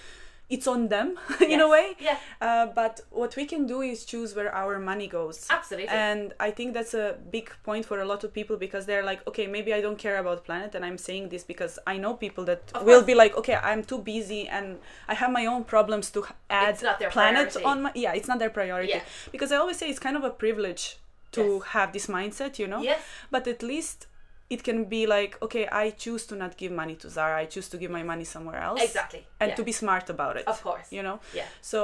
[0.55, 1.09] It's on them
[1.55, 1.87] in a way.
[2.09, 2.19] Yeah.
[2.47, 5.47] Uh, but what we can do is choose where our money goes.
[5.59, 5.89] Absolutely.
[5.89, 9.21] And I think that's a big point for a lot of people because they're like,
[9.31, 12.45] okay, maybe I don't care about planet, and I'm saying this because I know people
[12.51, 13.07] that Of will course.
[13.13, 14.67] be like, okay, I'm too busy and
[15.09, 17.65] I have my own problems to add It's not their planet priority.
[17.71, 18.93] on my yeah, it's not their priority.
[18.95, 19.03] Yeah.
[19.35, 20.85] Because I always say it's kind of a privilege
[21.37, 21.63] to Yes.
[21.77, 22.83] have this mindset, you know.
[22.83, 23.01] Yes.
[23.31, 24.07] But at least
[24.55, 27.37] it can be like, okay, I choose to not give money to Zara.
[27.45, 28.83] I choose to give my money somewhere else.
[28.83, 29.23] Exactly.
[29.41, 29.57] And yeah.
[29.59, 30.47] to be smart about it.
[30.47, 30.89] Of course.
[30.97, 31.21] You know.
[31.35, 31.47] Yeah.
[31.63, 31.79] So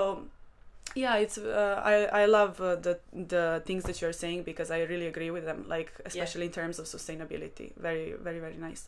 [0.94, 2.94] yeah, it's uh, I I love uh, the
[3.35, 5.64] the things that you're saying because I really agree with them.
[5.76, 8.83] Like especially in terms of sustainability, very very very nice.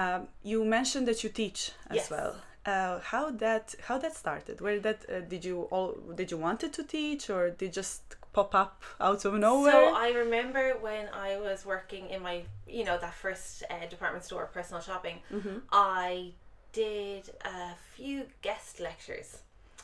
[0.00, 2.10] Um, you mentioned that you teach as Yes.
[2.10, 2.32] well.
[2.66, 4.56] Uh, how that how that started?
[4.60, 8.02] Where that uh, did you all did you wanted to teach or did just
[8.34, 9.72] pop up out of nowhere?
[9.72, 14.24] So I remember when I was working in my, you know, that first uh, department
[14.24, 15.62] store, personal shopping, Mhm.
[15.72, 16.32] I
[16.72, 19.28] did a few guest lectures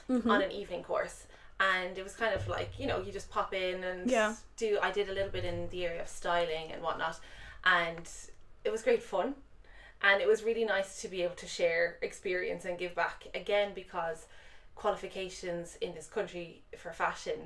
[0.09, 0.29] Mhm.
[0.33, 1.27] on an evening course.
[1.63, 4.35] and it was kind of like you know you just pop in and Yeah.
[4.57, 4.79] do.
[4.83, 7.17] I did a little bit in the area of styling and whatnot,
[7.65, 8.09] and
[8.65, 9.35] it was great fun,
[10.01, 13.75] and it was really nice to be able to share experience and give back again
[13.75, 14.19] because
[14.75, 17.39] qualifications in this country for fashion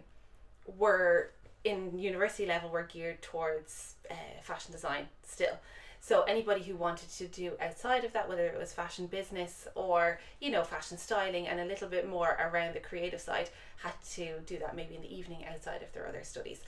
[0.66, 1.30] were
[1.64, 5.58] in university level were geared towards uh, fashion design still.
[6.00, 10.20] So anybody who wanted to do outside of that whether it was fashion business or
[10.40, 13.48] you know fashion styling and a little bit more around the creative side
[13.82, 16.60] had to do that maybe in the evening outside of their other studies.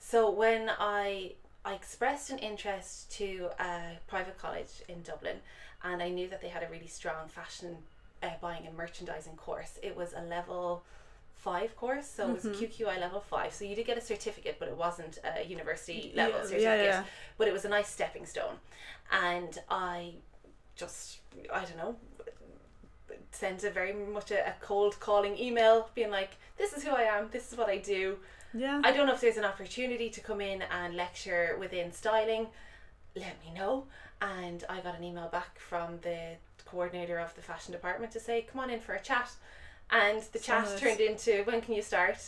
[0.00, 1.32] So when i
[1.64, 5.36] i expressed an interest to a private college in dublin
[5.84, 7.76] and i knew that they had a really strong fashion
[8.22, 10.82] uh, buying and merchandising course it was a level
[11.42, 12.84] five course so it was mm-hmm.
[12.84, 16.38] QQI level five so you did get a certificate but it wasn't a university level
[16.38, 17.04] Yeah, certificate yeah, yeah.
[17.36, 18.56] but it was a nice stepping stone
[19.10, 20.14] and I
[20.76, 21.18] just
[21.52, 21.96] I don't know
[23.32, 27.02] sent a very much a, a cold calling email being like this is who I
[27.02, 28.18] am this is what I do
[28.54, 28.80] Yeah.
[28.84, 32.46] I don't know if there's an opportunity to come in and lecture within styling.
[33.16, 33.84] Let me know.
[34.20, 38.42] And I got an email back from the coordinator of the fashion department to say,
[38.42, 39.30] come on in for a chat.
[39.92, 40.80] And the chat nice.
[40.80, 42.18] turned into, when can you start?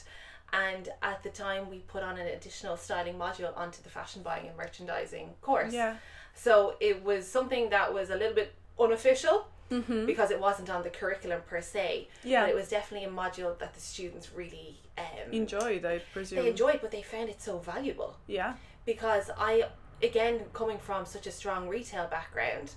[0.53, 4.47] And at the time, we put on an additional styling module onto the fashion buying
[4.47, 5.73] and merchandising course.
[5.73, 5.97] yeah.
[6.37, 10.05] So it was something that was a little bit unofficial Mm-hmm.
[10.05, 12.09] because it wasn't on the curriculum per se.
[12.23, 12.43] Yeah.
[12.43, 16.43] But it was definitely a module that the students really um, Enjoyed, I presume.
[16.43, 18.53] they enjoyed, but they found it so valuable Yeah.
[18.85, 19.65] because I,
[20.03, 22.73] again, coming from such a strong retail background,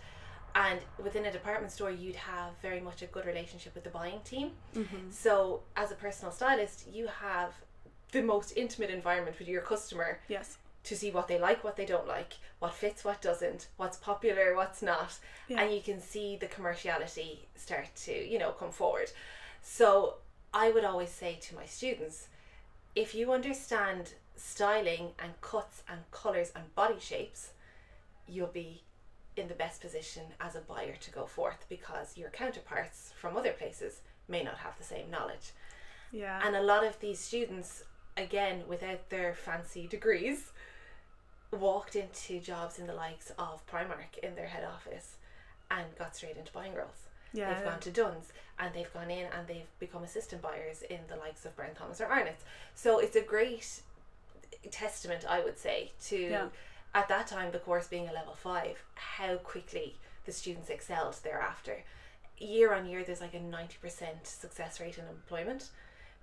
[0.57, 4.19] and within a department store, you'd have very much a good relationship with the buying
[4.25, 4.51] team.
[4.75, 5.11] Mm-hmm.
[5.11, 7.53] So, as a personal stylist, you have
[8.11, 10.57] the most intimate environment with your customer Yes.
[10.85, 14.55] to see what they like, what they don't like, what fits, what doesn't, what's popular,
[14.55, 15.61] what's not, Yeah.
[15.61, 19.11] and you can see the commerciality start to, you know, come forward.
[19.61, 20.15] So
[20.55, 22.29] I would always say to my students,
[22.95, 27.51] if you understand styling and cuts and colours and body shapes,
[28.27, 28.81] you'll be
[29.37, 33.51] in the best position as a buyer to go forth because your counterparts from other
[33.53, 35.51] places may not have the same knowledge.
[36.11, 36.41] Yeah.
[36.45, 37.83] And a lot of these students,
[38.15, 40.51] again, without their fancy degrees,
[41.51, 45.15] walked into jobs in the likes of Primark in their head office
[45.71, 47.07] and got straight into buying roles.
[47.33, 47.53] yeah.
[47.53, 51.15] They've gone to Dunnes and they've gone in and they've become assistant buyers in the
[51.15, 52.43] likes of Brown Thomas or Arnott's.
[52.73, 53.81] So it's a great
[54.71, 56.47] testament, I would say, to Yeah.
[56.93, 59.95] At that time the course being a level five, how quickly
[60.25, 61.83] the students excelled thereafter.
[62.37, 65.69] Year on year, there's like a ninety percent success rate in employment,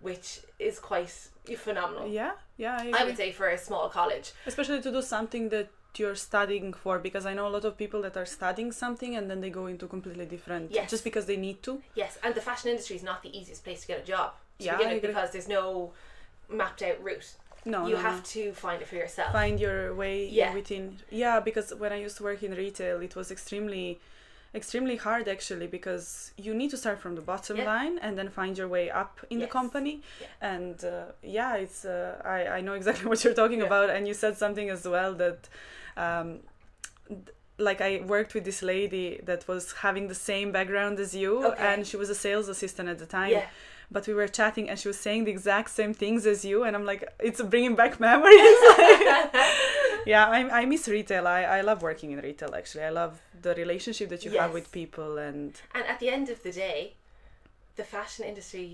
[0.01, 1.11] which is quite
[1.57, 2.07] phenomenal.
[2.09, 2.33] yeah.
[2.57, 2.77] Yeah.
[2.81, 4.33] I, I would say for a small college.
[4.47, 8.03] especially to do something that you're studying for because i know a lot of people
[8.03, 10.91] that are studying something and then they go into completely different Yes.
[10.91, 13.83] just because they need to Yes, and the fashion industry is not the easiest place
[13.83, 15.93] to get a job to Yeah, begin with because there's no
[16.49, 17.35] mapped out route.
[17.65, 18.23] No you no, have no.
[18.35, 19.33] to find it for yourself.
[19.33, 20.53] find your way Yeah.
[20.55, 24.01] within yeah because when i used to work in retail it was extremely
[24.55, 27.65] extremely hard actually because you need to start from the bottom Yeah.
[27.73, 30.55] line and then find your way up in the company Yeah.
[30.55, 33.67] and uh, yeah it's uh, I, I know exactly what you're talking Yeah.
[33.71, 35.49] about and you said something as well that
[35.97, 36.29] um,
[37.09, 41.45] th- like I worked with this lady that was having the same background as you
[41.47, 41.67] Okay.
[41.69, 43.47] and she was a sales assistant at the time Yeah.
[43.95, 46.73] But we were chatting and she was saying the exact same things as you and
[46.77, 48.59] i'm like it's bringing back memories
[50.13, 53.13] yeah I, I miss retail I, I love working in retail actually i love
[53.47, 56.79] the relationship that you have with people and And at the end of the day,
[57.77, 58.69] the fashion industry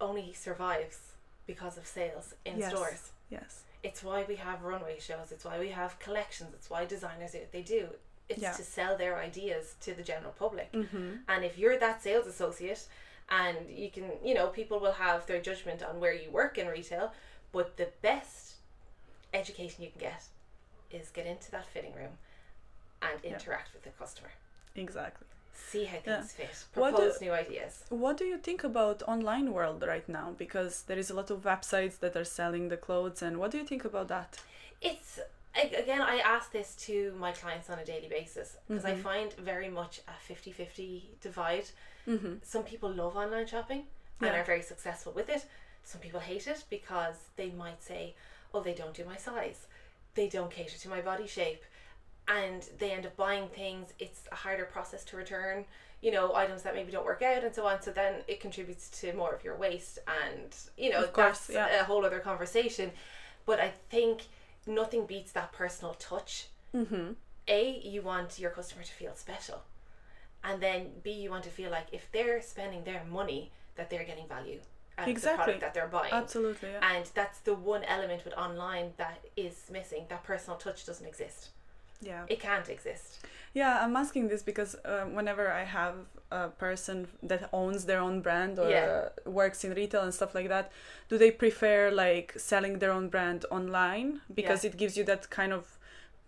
[0.00, 0.98] only survives
[1.46, 2.70] because of sales in Yes.
[2.72, 3.02] stores.
[3.36, 3.52] yes
[3.88, 5.26] It's why we have runway shows.
[5.34, 6.50] It's why we have collections.
[6.58, 7.84] It's why designers do what they do.
[8.32, 8.52] It's Yeah.
[8.60, 10.68] to sell their ideas to the general public.
[10.72, 11.10] mm-hmm.
[11.32, 12.82] And if you're that sales associate,
[13.30, 16.66] and you can, you know, people will have their judgment on where you work in
[16.66, 17.12] retail,
[17.52, 18.54] but the best
[19.32, 20.22] education you can get
[20.90, 22.18] is get into that fitting room
[23.02, 23.32] and Yeah.
[23.34, 24.30] interact with the customer.
[24.76, 26.20] exactly See how Yeah.
[26.22, 26.64] things fit.
[26.74, 27.84] What Propose do- new ideas.
[27.90, 31.40] what do you think about online world right now because there is a lot of
[31.42, 34.38] websites that are selling the clothes and what do you think about that
[34.80, 35.18] It's
[35.54, 39.02] again, I ask this to my clients on a daily basis because I Mhm.
[39.02, 41.66] find very much a 50 50 divide.
[42.06, 42.34] Mm-hmm.
[42.42, 43.84] Some people love online shopping
[44.20, 45.44] and are very successful with it.
[45.82, 48.14] Some people hate it because they might say,
[48.52, 49.66] oh, they don't do my size,
[50.14, 51.62] they don't cater to my body shape,
[52.28, 53.92] and they end up buying things.
[53.98, 55.64] It's a harder process to return.
[56.02, 57.82] You know, items that maybe don't work out and so on.
[57.82, 61.80] So then it contributes to more of your waste, and you know course, that's yeah.
[61.80, 62.90] a whole other conversation.
[63.44, 64.22] But I think
[64.66, 66.46] nothing beats that personal touch.
[66.74, 67.12] Mm-hmm.
[67.48, 69.62] A, you want your customer to feel special.
[70.44, 74.04] And then B, you want to feel like if they're spending their money, that they're
[74.04, 74.58] getting value
[74.98, 75.36] out of the Exactly.
[75.44, 76.12] product that they're buying.
[76.12, 76.70] Absolutely.
[76.70, 76.94] Yeah.
[76.96, 80.06] And that's the one element with online that is missing.
[80.08, 81.50] That personal touch doesn't exist.
[82.02, 82.24] yeah.
[82.28, 83.26] It can't exist.
[83.52, 85.96] Yeah, I'm asking this because uh, whenever I have
[86.30, 89.08] a person that owns their own brand or Yeah.
[89.26, 90.72] uh, works in retail and stuff like that,
[91.10, 95.52] do they prefer like selling their own brand online because it gives you that kind
[95.52, 95.78] of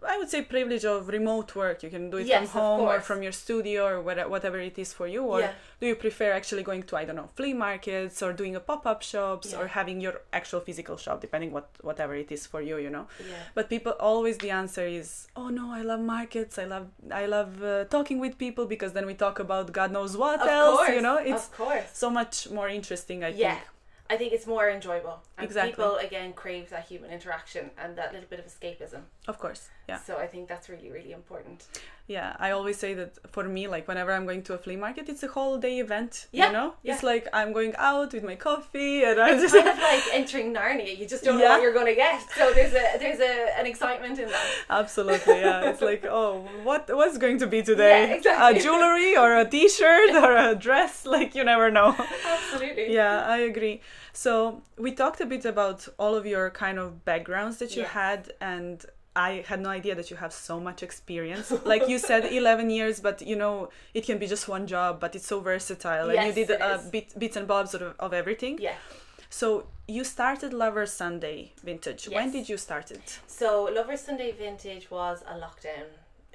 [0.07, 1.83] I would say privilege of remote work.
[1.83, 4.93] You can do it Yes, from home or from your studio or whatever it is
[4.93, 5.23] for you.
[5.23, 5.53] Or Yeah.
[5.81, 8.87] do you prefer actually going to I don't know flea markets or doing a pop
[8.87, 9.61] up shops Yeah.
[9.61, 13.07] or having your actual physical shop, depending what whatever it is for you, you know?
[13.21, 13.37] Yeah.
[13.55, 16.59] But people always the answer is, oh no, I love markets.
[16.59, 16.87] I love
[17.23, 20.49] I love uh, talking with people because then we talk about God knows what Of
[20.49, 20.77] else.
[20.79, 20.95] course.
[20.97, 21.85] You know, it's of course.
[21.93, 23.19] so much more interesting.
[23.25, 23.61] I think.
[24.13, 25.17] I think it's more enjoyable.
[25.39, 25.73] And Exactly.
[25.73, 29.03] people again crave that human interaction and that little bit of escapism.
[29.33, 31.59] Of course, yeah, So I think that's really, really important.
[32.17, 32.31] yeah.
[32.47, 35.23] I always say that for me, like whenever I'm going to a flea market, it's
[35.29, 36.13] a whole day event.
[36.33, 36.93] Yeah, You know, yeah.
[36.95, 40.05] it's like I'm going out with my coffee and I It's just kind of like
[40.21, 40.93] entering Narnia.
[41.01, 42.19] You just don't know what you're going to get.
[42.39, 44.47] So there's a there's a, an excitement in that.
[44.83, 45.71] Absolutely, yeah.
[45.71, 46.33] It's like, oh,
[46.69, 47.97] what what's going to be today?
[48.09, 48.59] Yeah, exactly.
[48.59, 50.95] A jewelry or a T-shirt or a dress?
[51.17, 51.91] Like you never know.
[52.37, 52.87] Absolutely.
[52.99, 53.77] yeah i agree
[54.13, 57.91] so we talked a bit about all of your kind of backgrounds that you Yes.
[57.93, 58.85] had and
[59.17, 63.01] i had no idea that you have so much experience like you said 11 years
[63.01, 66.33] but you know it can be just one job but it's so versatile and you
[66.47, 68.75] did uh, bit, bits and bobs of, of everything Yeah.
[69.31, 73.49] so you started lover sunday vintage when did you start it So
[73.79, 75.87] Lover Sunday Vintage was a lockdown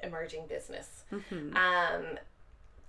[0.08, 0.88] emerging business.
[1.12, 1.56] mm-hmm.
[1.56, 2.04] Um,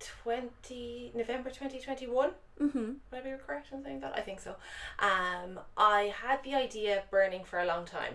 [0.00, 2.30] twenty November twenty twenty one.
[2.60, 2.78] Mm-hmm.
[2.78, 4.14] Would I be correct in saying that?
[4.16, 4.56] I think so.
[4.98, 8.14] Um, I had the idea burning for a long time,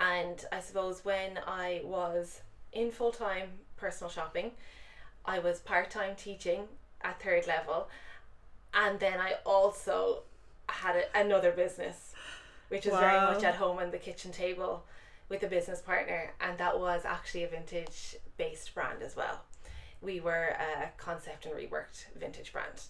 [0.00, 2.40] and I suppose when I was
[2.72, 4.52] in full time personal shopping,
[5.24, 6.64] I was part time teaching
[7.02, 7.88] at third level,
[8.74, 10.22] and then I also
[10.68, 12.12] had a, another business,
[12.68, 14.84] which was very much at home on the kitchen table
[15.28, 19.42] with a business partner, and that was actually a vintage based brand as well.
[20.00, 22.82] We were a concept and reworked vintage brand.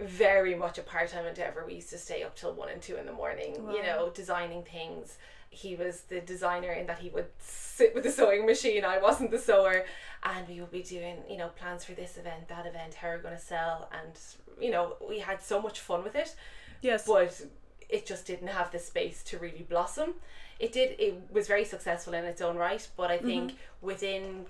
[0.00, 1.64] Very much a part-time endeavor.
[1.66, 4.62] We used to stay up till one and two in the morning you know designing
[4.62, 5.16] things.
[5.50, 8.84] He was the designer in that he would sit with the sewing machine.
[8.84, 9.84] I wasn't the sewer.
[10.22, 13.18] And we would be doing you know plans for this event that event how we're
[13.18, 13.90] going to sell.
[13.92, 14.12] And
[14.60, 16.36] you know we had so much fun with it.
[16.82, 17.06] Yes.
[17.06, 17.40] But
[17.88, 20.14] it just didn't have the space to really blossom.
[20.58, 20.98] It did.
[20.98, 23.26] It was very successful in its own right, but I mm-hmm.
[23.26, 24.46] think within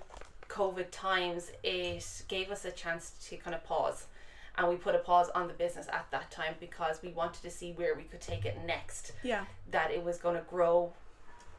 [0.49, 4.07] COVID times, it gave us a chance to kind of pause,
[4.57, 7.51] and we put a pause on the business at that time because we wanted to
[7.51, 9.13] see where we could take it next.
[9.23, 10.93] yeah That it was going to grow,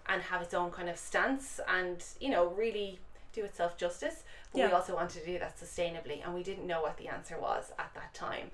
[0.09, 2.98] and have its own kind of stance, and you know really
[3.33, 4.24] do itself justice.
[4.53, 7.37] But we also wanted to do that sustainably, and we didn't know what the answer
[7.40, 8.50] was at that time.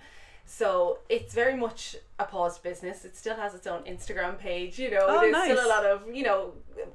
[0.48, 3.04] So it's very much a paused business.
[3.04, 4.78] It still has its own Instagram page.
[4.78, 6.52] You know, Oh, there's still a lot of you know,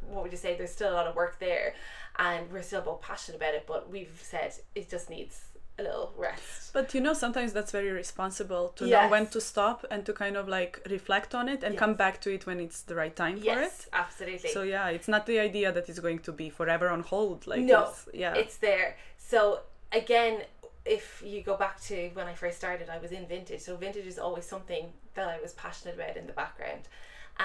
[0.07, 0.55] what would you say?
[0.55, 1.73] There's still a lot of work there,
[2.17, 3.65] and we're still both passionate about it.
[3.67, 5.41] But we've said it just needs
[5.79, 6.73] a little rest.
[6.73, 10.35] But you know, sometimes that's very responsible to know when to stop and to kind
[10.37, 13.37] of like reflect on it and come back to it when it's the right time
[13.37, 13.89] for Yes, it.
[13.93, 14.49] absolutely.
[14.49, 17.47] So yeah, it's not the idea that it's going to be forever on hold.
[17.47, 18.97] Like No, it's, yeah, it's there.
[19.17, 20.41] So again,
[20.85, 23.61] if you go back to when I first started, I was in vintage.
[23.61, 26.81] So vintage is always something that I was passionate about in the background.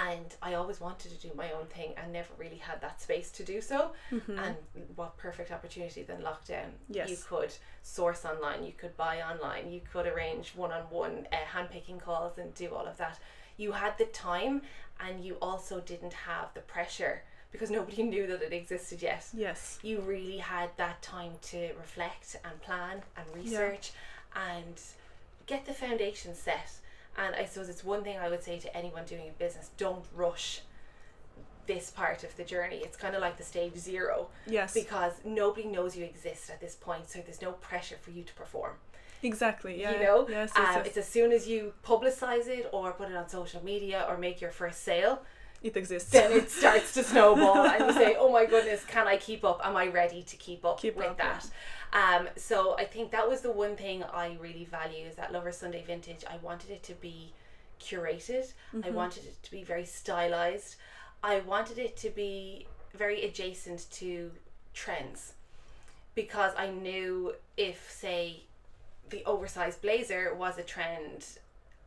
[0.08, 3.30] And I always wanted to do my own thing and never really had that space
[3.32, 3.92] to do so.
[4.12, 4.38] Mm-hmm.
[4.38, 4.56] And
[4.94, 6.68] what perfect opportunity than lockdown.
[6.88, 7.08] Yes.
[7.08, 11.36] You could source online, you could buy online, you could arrange one on one uh,
[11.36, 13.18] hand picking calls and do all of that.
[13.56, 14.62] You had the time
[15.00, 19.78] and you also didn't have the pressure because nobody knew that it existed yet yes,
[19.82, 23.92] you really had that time to reflect and plan and research
[24.34, 24.80] and
[25.46, 26.70] get the foundation set.
[27.18, 30.04] And I suppose it's one thing I would say to anyone doing a business don't
[30.14, 30.60] rush
[31.66, 32.76] this part of the journey.
[32.76, 36.74] It's kind of like the stage zero yes, because nobody knows you exist at this
[36.74, 38.72] point, so there's no pressure for you to perform.
[39.22, 39.80] exactly.
[39.80, 40.86] Yeah, you know, yes, yes, um, yes.
[40.86, 44.40] it's as soon as you publicize it or put it on social media or make
[44.40, 45.22] your first sale,
[45.66, 46.10] it exists.
[46.10, 49.60] then it starts to snowball and you say oh my goodness can i keep up?
[49.64, 51.50] Am i ready to keep up Keep with up, that?
[51.92, 55.52] um so i think that was the one thing i really value is that lover
[55.52, 56.24] sunday vintage.
[56.28, 57.32] I wanted it to be
[57.80, 58.52] curated.
[58.82, 60.76] I wanted it to be very stylized.
[61.22, 64.30] I wanted it to be very adjacent to
[64.72, 65.34] trends
[66.14, 68.44] because i knew if say
[69.10, 71.26] the oversized blazer was a trend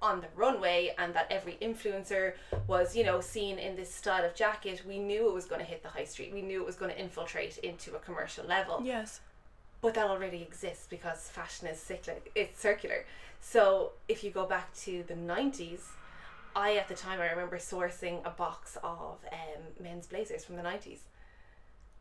[0.02, 2.34] on the runway and that every influencer
[2.68, 5.68] was you know seen in this style of jacket we knew it was going to
[5.68, 6.34] hit the high street.
[6.34, 8.82] We knew it was going to infiltrate into a commercial level.
[8.84, 9.20] Yes,
[9.82, 13.06] but that already exists because fashion is cyclic it's circular.
[13.42, 15.82] So if you go back to the 90s
[16.56, 20.64] I at the time I remember sourcing a box of um, men's blazers from the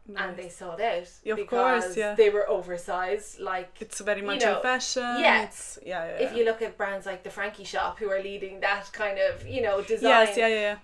[0.09, 2.15] nineties, and they sold out Yeah, of because course, yeah.
[2.15, 3.41] they were oversized.
[3.41, 5.03] Like it's very much know, in fashion.
[5.03, 5.45] yeah.
[5.45, 8.61] It's, yeah, yeah, if you look at brands like the Frankie Shop, who are leading
[8.61, 10.77] that kind of you know design, Yes, yeah, yeah,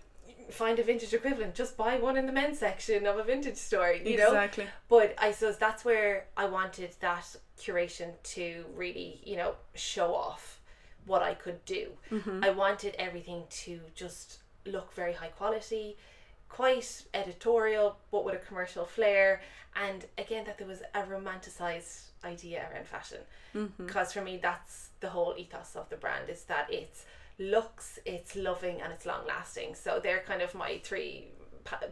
[0.50, 1.54] find a vintage equivalent.
[1.54, 3.92] Just buy one in the men's section of a vintage store.
[3.92, 4.66] You know, exactly.
[4.88, 10.60] but I suppose that's where I wanted that curation to really, you know, show off
[11.06, 11.88] what I could do.
[12.10, 12.44] Mm-hmm.
[12.44, 15.96] I wanted everything to just look very high quality,
[16.54, 19.40] quite editorial, but with a commercial flair.
[19.74, 23.18] And again, that there was a romanticized idea around fashion.
[23.56, 23.86] Mm-hmm.
[23.86, 27.06] Because for me, that's the whole ethos of the brand is that it's
[27.40, 29.74] looks, it's loving, and it's long lasting.
[29.74, 31.24] So they're kind of my three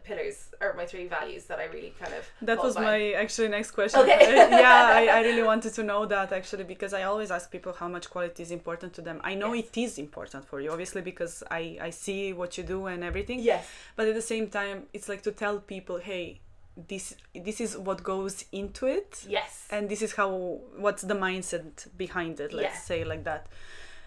[0.04, 2.82] pillars or my three values that I really kind of That was by.
[2.82, 4.00] my actually next question.
[4.00, 4.34] Okay.
[4.50, 7.88] Yeah, I, I really wanted to know that actually because I always ask people how
[7.88, 9.20] much quality is important to them.
[9.24, 9.64] I know Yes.
[9.74, 13.40] it is important for you, obviously, because I, I see what you do and everything.
[13.40, 13.66] Yes.
[13.96, 16.40] But at the same time, it's like to tell people, hey,
[16.88, 19.66] this this is what goes into it, Yes.
[19.70, 22.52] and this is how what's the mindset behind it.
[22.52, 22.80] Let's Yeah.
[22.80, 23.46] say like that.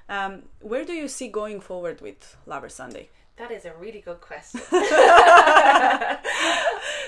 [0.10, 3.10] Um, where do you see going forward with Lover Sunday?
[3.38, 4.62] That is a really good question.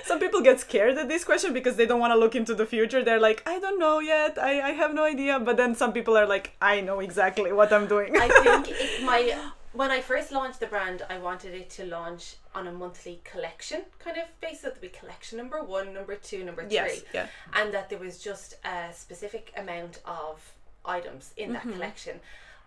[0.03, 2.65] Some people get scared at this question because they don't want to look into the
[2.65, 3.03] future.
[3.03, 4.37] They're like, I don't know yet.
[4.37, 5.39] I, I have no idea.
[5.39, 8.15] But then some people are like, I know exactly what I'm doing.
[8.17, 9.37] I think it, my
[9.73, 13.83] when I first launched the brand, I wanted it to launch on a monthly collection
[13.99, 14.61] kind of basis.
[14.63, 17.27] There'd be collection number one, number two, number three, yes, yeah.
[17.53, 20.53] and that there was just a specific amount of
[20.83, 21.69] items in Mm-hmm.
[21.69, 22.19] that collection.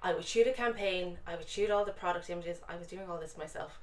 [0.03, 1.19] I would shoot a campaign.
[1.27, 2.59] I would shoot all the product images.
[2.69, 3.79] I was doing all this myself.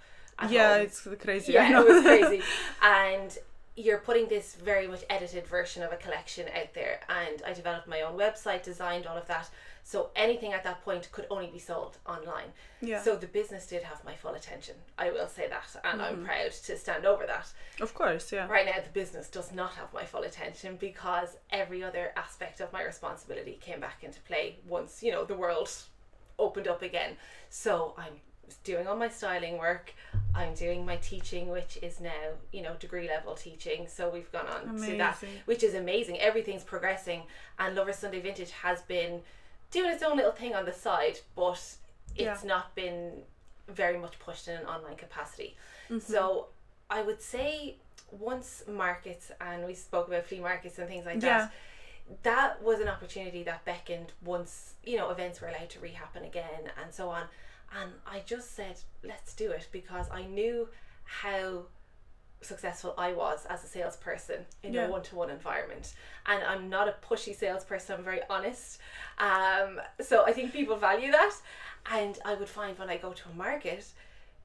[0.49, 0.81] Yeah, home.
[0.85, 1.57] it's crazy.
[1.57, 1.85] I yeah, know.
[1.85, 2.43] it was crazy.
[2.83, 3.37] and
[3.75, 6.99] you're putting this very much edited version of a collection out there.
[7.09, 9.49] And I developed my own website, designed all of that.
[9.83, 12.51] So anything at that point could only be sold online.
[12.81, 14.75] yeah, So the business did have my full attention.
[14.97, 15.75] I will say that.
[15.83, 16.19] And Mm-hmm.
[16.21, 17.47] I'm proud to stand over that.
[17.79, 18.47] of course, yeah.
[18.47, 22.73] Right now, the business does not have my full attention because every other aspect of
[22.73, 25.69] my responsibility came back into play once, you know, the world
[26.39, 27.15] opened up again.
[27.49, 28.13] So I'm
[28.63, 29.93] doing all my styling work.
[30.35, 32.11] I'm doing my teaching, which is now,
[32.51, 33.87] you know, degree level teaching.
[33.87, 36.19] So we've gone on to that, which is amazing.
[36.19, 37.23] Everything's progressing.
[37.59, 39.21] And Lover Sunday Vintage has been
[39.71, 41.61] doing its own little thing on the side, but
[42.15, 42.47] it's Yeah.
[42.47, 43.23] not been
[43.67, 45.57] very much pushed in an online capacity.
[45.89, 45.99] Mm-hmm.
[45.99, 46.47] So
[46.89, 47.75] I would say
[48.11, 51.39] once markets and we spoke about flea markets and things like Yeah.
[51.39, 51.53] that,
[52.23, 56.71] that was an opportunity that beckoned once you know events were allowed to rehappen again
[56.81, 57.23] and so on.
[57.81, 60.69] And I just said, let's do it because I knew
[61.03, 61.63] how
[62.41, 64.85] successful I was as a salesperson in Yeah.
[64.87, 65.93] a one to one environment.
[66.27, 68.79] And I'm not a pushy salesperson, I'm very honest.
[69.17, 71.35] Um, so I think people value that.
[71.91, 73.85] And I would find when I go to a market,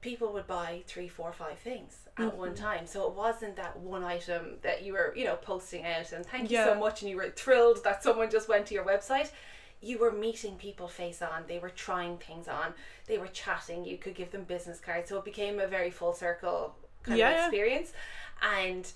[0.03, 2.63] people would buy three, four, five things at one mm-hmm.
[2.63, 2.85] time.
[2.85, 6.51] So it wasn't that one item that you were, you know, posting out and thank
[6.51, 9.31] you so much and you were thrilled that someone just went to your website.
[9.81, 12.73] You were meeting people face on, they were trying things on,
[13.07, 15.09] they were chatting, you could give them business cards.
[15.09, 17.93] So it became a very full circle kind Yeah, of experience.
[18.41, 18.91] And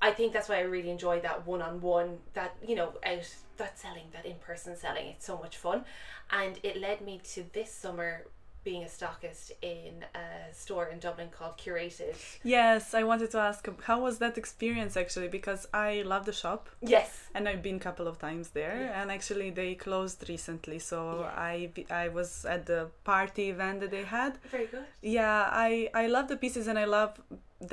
[0.00, 3.34] I think that's why I really enjoy that one on one, that, you know, out
[3.58, 5.08] that selling, that in person selling.
[5.08, 5.84] It's so much fun.
[6.30, 8.26] And it led me to this summer
[8.66, 9.94] being a stockist in
[10.24, 12.16] a store in Dublin called Curated.
[12.42, 13.60] Yes, I wanted to ask,
[13.90, 15.28] how was that experience actually?
[15.28, 16.62] Because I love the shop.
[16.96, 17.10] Yes.
[17.36, 18.76] and I've been a couple of times there.
[18.80, 19.00] Yeah.
[19.00, 21.50] And actually, they closed recently, so Yeah.
[21.52, 21.56] I
[22.04, 22.80] I was at the
[23.12, 24.32] party event that they had.
[24.56, 24.86] Very good.
[25.18, 25.38] Yeah,
[25.68, 25.70] I
[26.02, 27.12] I love the pieces, and I love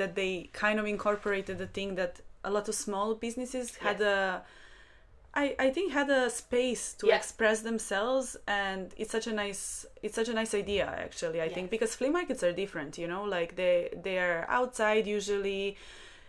[0.00, 0.32] that they
[0.64, 2.12] kind of incorporated the thing that
[2.44, 4.08] a lot of small businesses had Yes.
[4.16, 4.42] a.
[5.36, 7.16] I, I think had a space to Yeah.
[7.16, 11.70] express themselves and it's such a nice it's such a nice idea actually I think
[11.70, 15.76] because flea markets are different you know like they they are outside usually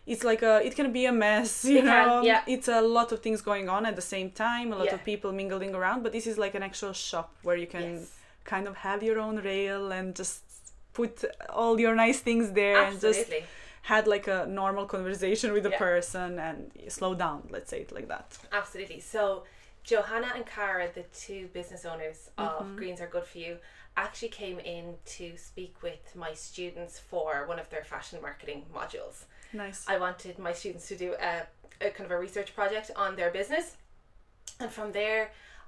[0.08, 2.42] it's like a it can be a mess you It can, know yeah.
[2.48, 4.96] it's a lot of things going on at the same time a lot Yeah.
[4.96, 8.12] of people mingling around but this is like an actual shop where you can Yes.
[8.44, 10.42] kind of have your own rail and just
[10.94, 13.46] put all your nice things there and just Absolutely.
[13.92, 15.78] Had like a normal conversation with the Yeah.
[15.88, 16.58] person and
[16.98, 19.00] slow down let's say it like that Absolutely.
[19.00, 19.44] So,
[19.84, 22.64] Johanna and Cara, the two business owners Mm-hmm.
[22.64, 23.58] of Greens Are Good For You,
[24.06, 24.86] actually came in
[25.18, 29.18] to speak with my students for one of their fashion marketing modules.
[29.54, 31.34] nice I wanted my students to do a,
[31.88, 33.66] a kind of a research project on their business.
[34.62, 35.24] And from there,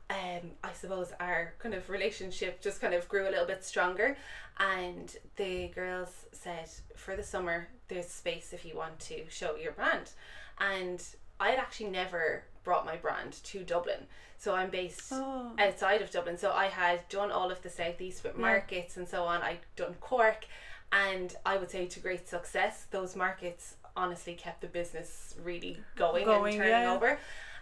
[0.09, 4.17] um, I suppose our kind of relationship just kind of grew a little bit stronger.
[4.59, 9.73] And the girls said, for the summer, there's space if you want to show your
[9.73, 10.11] brand.
[10.59, 11.03] And
[11.39, 14.07] I had actually never brought my brand to Dublin.
[14.39, 15.51] So I'm based Oh.
[15.59, 16.37] outside of Dublin.
[16.37, 19.41] So I had done all of the southeast with markets and so on.
[19.41, 20.45] I'd done Cork,
[20.91, 22.85] and I would say to great success.
[22.91, 26.93] Those markets honestly kept the business really going, Going, and turning yeah.
[26.93, 27.19] over.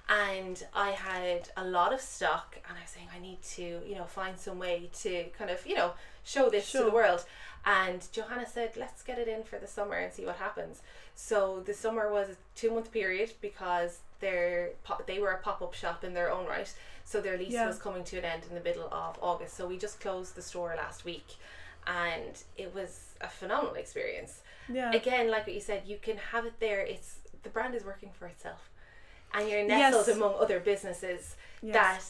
[0.08, 3.96] And I had a lot of stock, and I was saying I need to, you
[3.96, 5.94] know, find some way to kind of, you know,
[6.24, 7.26] show this to the world.
[7.66, 10.82] And Johanna said, let's get it in for the summer and see what happens.
[11.16, 14.70] So the summer was a two month period because they're
[15.08, 16.72] they were a pop up shop in their own right.
[17.04, 17.66] So their lease Yeah.
[17.68, 19.56] was coming to an end in the middle of August.
[19.58, 21.26] So we just closed the store last week,
[21.88, 24.42] and it was a phenomenal experience.
[24.70, 24.92] Yeah.
[24.92, 26.82] Again, like what you said, you can have it there.
[26.82, 28.70] It's the brand is working for itself,
[29.36, 30.16] and you're nestled Yes.
[30.16, 31.74] among other businesses Yes.
[31.74, 32.02] that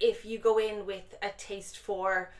[0.00, 2.30] if you go in with a taste for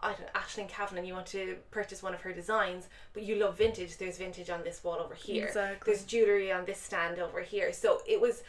[0.00, 3.24] I don't know, Ashlyn Kavanagh and you want to purchase one of her designs, but
[3.24, 5.46] you love vintage, there's vintage on this wall over here.
[5.46, 5.92] Exactly.
[5.92, 7.72] There's jewellery on this stand over here.
[7.72, 8.44] So it was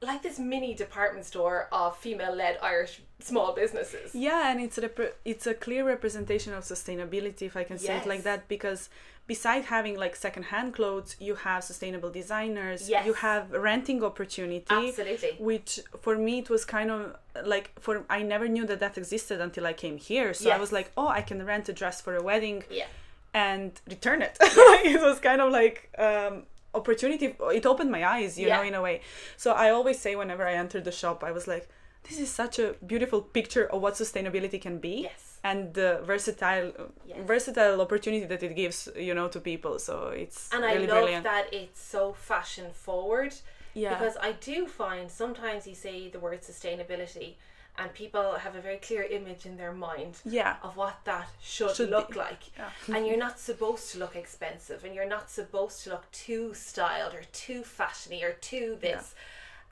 [0.00, 4.14] like this mini department store of female led Irish small businesses.
[4.14, 7.96] Yeah, and it's a rep- it's a clear representation of sustainability, if I can say
[7.96, 8.88] it like that, because
[9.26, 13.04] beside having like secondhand clothes, you have sustainable designers, Yes.
[13.06, 15.32] you have renting opportunity, Absolutely.
[15.38, 19.40] which for me it was kind of like for I never knew that that existed
[19.40, 20.32] until I came here.
[20.34, 22.86] So I was like, oh, I can rent a dress for a wedding Yeah.
[23.34, 24.36] and return it.
[24.40, 27.34] it was kind of like um, opportunity.
[27.58, 29.00] It opened my eyes, you know, in a way.
[29.36, 31.68] So I always say whenever I entered the shop, I was like,
[32.08, 35.02] this is such a beautiful picture of what sustainability can be.
[35.10, 35.25] Yes.
[35.44, 36.72] And the versatile,
[37.06, 37.18] Yes.
[37.24, 39.78] versatile opportunity that it gives, you know, to people.
[39.78, 41.24] So it's And I love brilliant.
[41.24, 43.34] that it's so fashion forward.
[43.74, 43.90] Yeah.
[43.94, 47.34] Because I do find sometimes you say the word sustainability
[47.78, 50.56] and people have a very clear image in their mind yeah.
[50.62, 52.18] of what that should, Should look be.
[52.18, 52.40] like.
[52.56, 52.70] Yeah.
[52.96, 57.12] and you're not supposed to look expensive and you're not supposed to look too styled
[57.14, 59.14] or too fashiony or too this.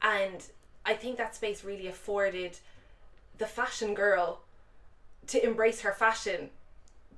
[0.02, 0.44] And
[0.84, 2.58] I think that space really afforded
[3.38, 4.42] the fashion girl
[5.32, 6.50] to embrace her fashion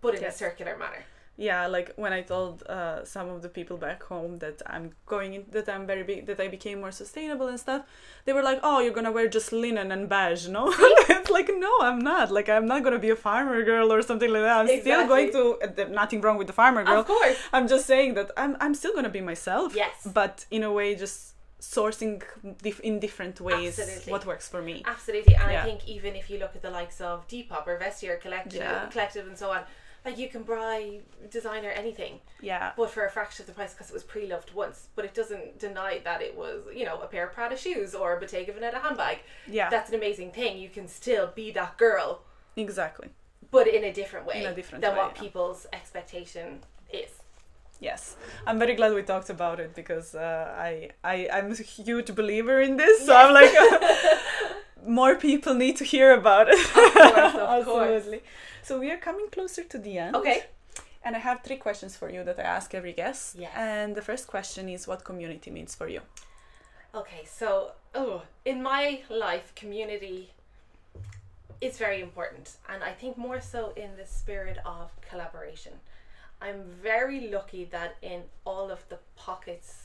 [0.01, 0.35] but in Yes.
[0.35, 1.03] a circular manner.
[1.37, 5.31] yeah like when i told uh, some of the people back home that i'm going
[5.37, 7.83] in that i'm very big that i became more sustainable and stuff
[8.25, 10.63] they were like oh you're gonna wear just linen and beige no
[11.19, 14.31] it's like no i'm not like i'm not gonna be a farmer girl or something
[14.35, 17.37] like that i'm still going to uh, nothing wrong with the farmer girl Of course.
[17.53, 19.95] i'm just saying that i'm, I'm still gonna be myself Yes.
[20.21, 22.23] but in a way just sourcing
[22.63, 24.13] dif- in different ways Absolutely.
[24.13, 25.63] what works for me Absolutely, and Yeah.
[25.63, 28.87] I think even if you look at the likes of Depop or Vestiaire Collective, Yeah.
[28.91, 29.63] Collective and so on,
[30.05, 31.01] like you can buy
[31.31, 34.89] designer anything, yeah but for a fraction of the price because it was pre-loved once.
[34.95, 38.17] But it doesn't deny that it was, you know, a pair of Prada shoes or
[38.17, 39.19] a Bottega Veneta handbag.
[39.49, 40.59] yeah That's an amazing thing.
[40.59, 42.23] You can still be that girl,
[42.57, 43.09] exactly
[43.51, 45.23] but in a different way In a different than way, what yeah.
[45.23, 46.61] people's expectation.
[47.81, 48.17] Yes,
[48.47, 52.61] I'm very glad we talked about it because uh, I I I'm a huge believer
[52.61, 53.07] in this.
[53.07, 53.53] So I'm like,
[54.87, 56.59] more people need to hear about it.
[56.73, 58.23] course, of Absolutely.
[58.63, 60.17] So we are coming closer to the end.
[60.17, 60.45] Okay.
[61.05, 63.37] And I have three questions for you that I ask every guest.
[63.39, 63.53] Yes.
[63.55, 66.01] And the first question is, what community means for you?
[66.93, 70.31] Okay, so oh, in my life, community
[71.61, 75.73] is very important, and I think more so in the spirit of collaboration.
[76.41, 79.85] I'm very lucky that in all of the pockets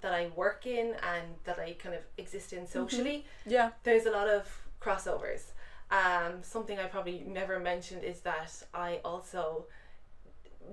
[0.00, 3.70] that I work in and that I kind of exist in socially, Yeah.
[3.82, 4.48] there's a lot of
[4.80, 5.50] crossovers.
[5.90, 9.66] Um, something I probably never mentioned is that I also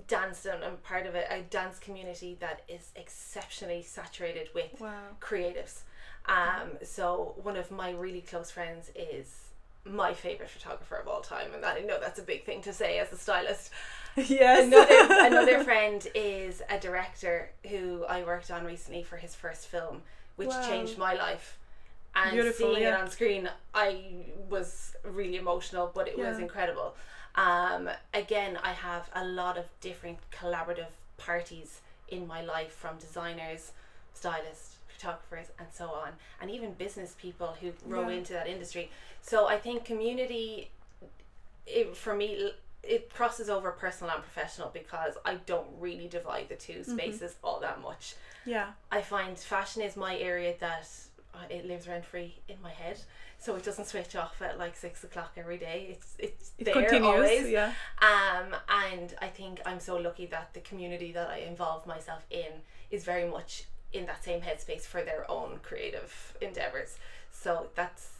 [0.06, 5.16] dance and I'm part of a, a dance community that is exceptionally saturated with Wow.
[5.20, 5.80] creatives.
[6.26, 9.42] Um, so one of my really close friends is
[9.84, 12.72] my favorite photographer of all time, and that I know that's a big thing to
[12.72, 13.70] say as a stylist.
[14.28, 14.66] yes.
[14.66, 20.02] Another another friend is a director who I worked on recently for his first film,
[20.36, 20.68] which Wow.
[20.68, 21.58] changed my life.
[22.14, 24.06] And Beautiful, seeing it on screen, I
[24.48, 26.94] was really emotional, but it was incredible.
[27.34, 30.86] Um, again, I have a lot of different collaborative
[31.18, 33.72] parties in my life, from designers,
[34.14, 38.16] stylists, photographers, and so on, and even business people who row Yeah.
[38.16, 38.90] into that industry.
[39.20, 40.70] So I think community,
[41.66, 42.52] it, for me,
[42.88, 46.92] it crosses over personal and professional because I don't really divide the 2 Mm-hmm.
[46.92, 48.14] spaces all that much.
[48.44, 48.68] Yeah.
[48.90, 50.88] I find fashion is my area that
[51.34, 52.98] uh, it lives rent free in my head,
[53.38, 55.88] so it doesn't switch off at like six o'clock every day.
[55.90, 57.04] It's it's It there continues.
[57.06, 57.50] always.
[57.50, 57.72] Yeah.
[58.00, 58.54] Um,
[58.88, 62.52] and I think I'm so lucky that the community that I involve myself in
[62.90, 66.96] is very much in that same headspace for their own creative endeavors.
[67.32, 68.10] So that's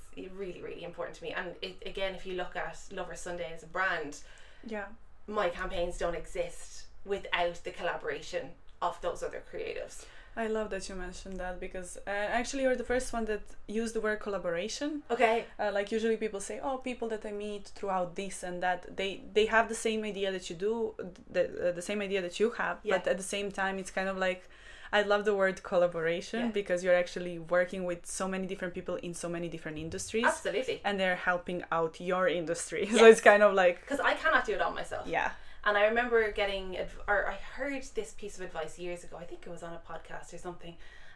[0.40, 1.30] really really important to me.
[1.32, 4.18] And it, again, if you look at Lover Sunday as a brand,
[4.66, 4.86] Yeah.
[5.26, 8.50] my campaigns don't exist without the collaboration
[8.82, 10.04] of those other creatives.
[10.38, 13.94] I love that you mentioned that because uh, actually you're the first one that used
[13.94, 15.02] the word collaboration.
[15.10, 15.46] Okay.
[15.58, 19.22] Uh, like usually people say, "Oh, people that I meet throughout this and that, they
[19.32, 20.94] they have the same idea that you do,
[21.36, 22.98] the uh, the same idea that you have, Yeah.
[22.98, 24.42] but at the same time, it's kind of like."
[24.98, 26.50] I love the word collaboration Yeah.
[26.60, 30.76] because you're actually working with so many different people in so many different industries Absolutely.
[30.86, 32.82] and they're helping out your industry.
[32.98, 35.04] So it's kind of like, Because I cannot do it on myself.
[35.16, 35.30] yeah,
[35.66, 36.66] And I remember getting,
[37.10, 39.14] or I heard this piece of advice years ago.
[39.24, 40.74] I think it was on a podcast or something.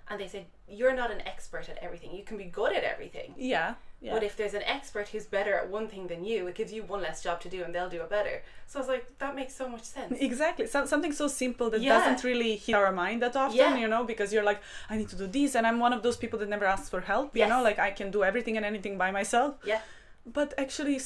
[0.09, 0.45] And they said,
[0.78, 2.11] You're not an expert at everything.
[2.18, 3.28] You can be good at everything.
[3.55, 4.13] yeah, yeah.
[4.15, 6.83] But if there's an expert who's better at one thing than you, it gives you
[6.83, 8.43] one less job to do and they'll do it better.
[8.67, 10.17] So I was like, That makes so much sense.
[10.21, 10.67] Exactly.
[10.67, 11.99] So, something so simple that Yeah.
[11.99, 13.77] doesn't really hit our mind that often, Yeah.
[13.77, 15.55] you know, because you're like, I need to do this.
[15.55, 17.91] And I'm one of those people that never asks for help, you know, like I
[17.91, 19.57] can do everything and anything by myself.
[19.65, 19.81] Yeah.
[20.27, 21.01] But actually,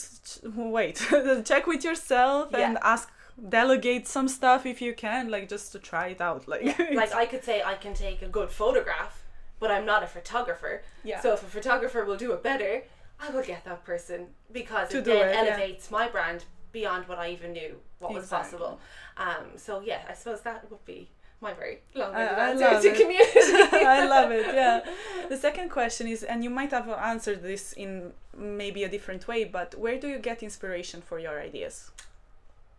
[0.45, 0.97] wait,
[1.45, 3.11] check with yourself and ask,
[3.49, 6.47] delegate some stuff if you can, like just to try it out.
[6.47, 9.24] Like, like I could say I can take a good photograph,
[9.61, 10.83] but I'm not a photographer.
[11.05, 11.21] yeah.
[11.21, 12.83] So if a photographer will do it better,
[13.21, 15.41] I will get that person because To it then it, yeah.
[15.53, 18.81] elevates my brand beyond what I even knew what was possible.
[19.17, 21.09] Um, so yeah, I suppose that would be
[21.41, 23.01] my very long-winded I answer to it.
[23.01, 23.85] community.
[23.87, 24.47] I love it.
[24.55, 24.81] Yeah.
[25.29, 29.45] The second question is, and you might have answered this in maybe a different way,
[29.45, 31.91] but where do you get inspiration for your ideas?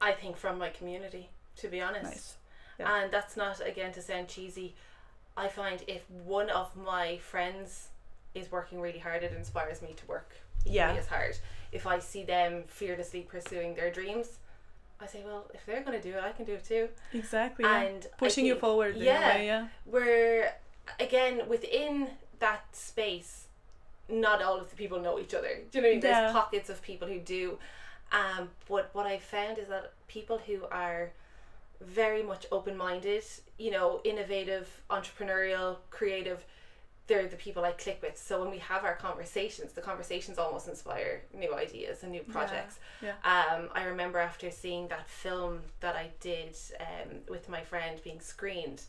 [0.01, 2.03] I think from my community, to be honest.
[2.03, 2.35] Nice.
[2.79, 2.93] Yeah.
[3.03, 4.75] And that's not again to sound cheesy.
[5.37, 7.89] I find if one of my friends
[8.33, 10.31] is working really hard, it inspires me to work
[10.65, 10.93] Yeah.
[10.93, 11.37] as hard.
[11.71, 14.39] If I see them fearlessly pursuing their dreams,
[14.99, 16.89] I say, well, if they're going to do it, I can do it too.
[17.13, 17.65] Exactly.
[17.65, 19.35] And I Pushing you forward yeah.
[19.35, 19.67] way, yeah.
[19.85, 20.55] Where
[20.99, 22.09] again within
[22.39, 23.47] that space,
[24.07, 25.59] not all of the people know each other.
[25.71, 26.01] Do you know what I mean?
[26.03, 26.21] Yeah.
[26.21, 27.57] There's pockets of people who do.
[28.11, 31.11] Um, but what I found is that people who are
[31.81, 33.23] very much open minded,
[33.57, 36.45] you know, innovative, entrepreneurial, creative,
[37.07, 38.17] they're the people I click with.
[38.17, 42.79] So when we have our conversations, the conversations almost inspire new ideas and new projects.
[43.01, 43.13] Yeah.
[43.23, 48.19] Um, I remember after seeing that film that I did um, with my friend being
[48.19, 48.81] screened,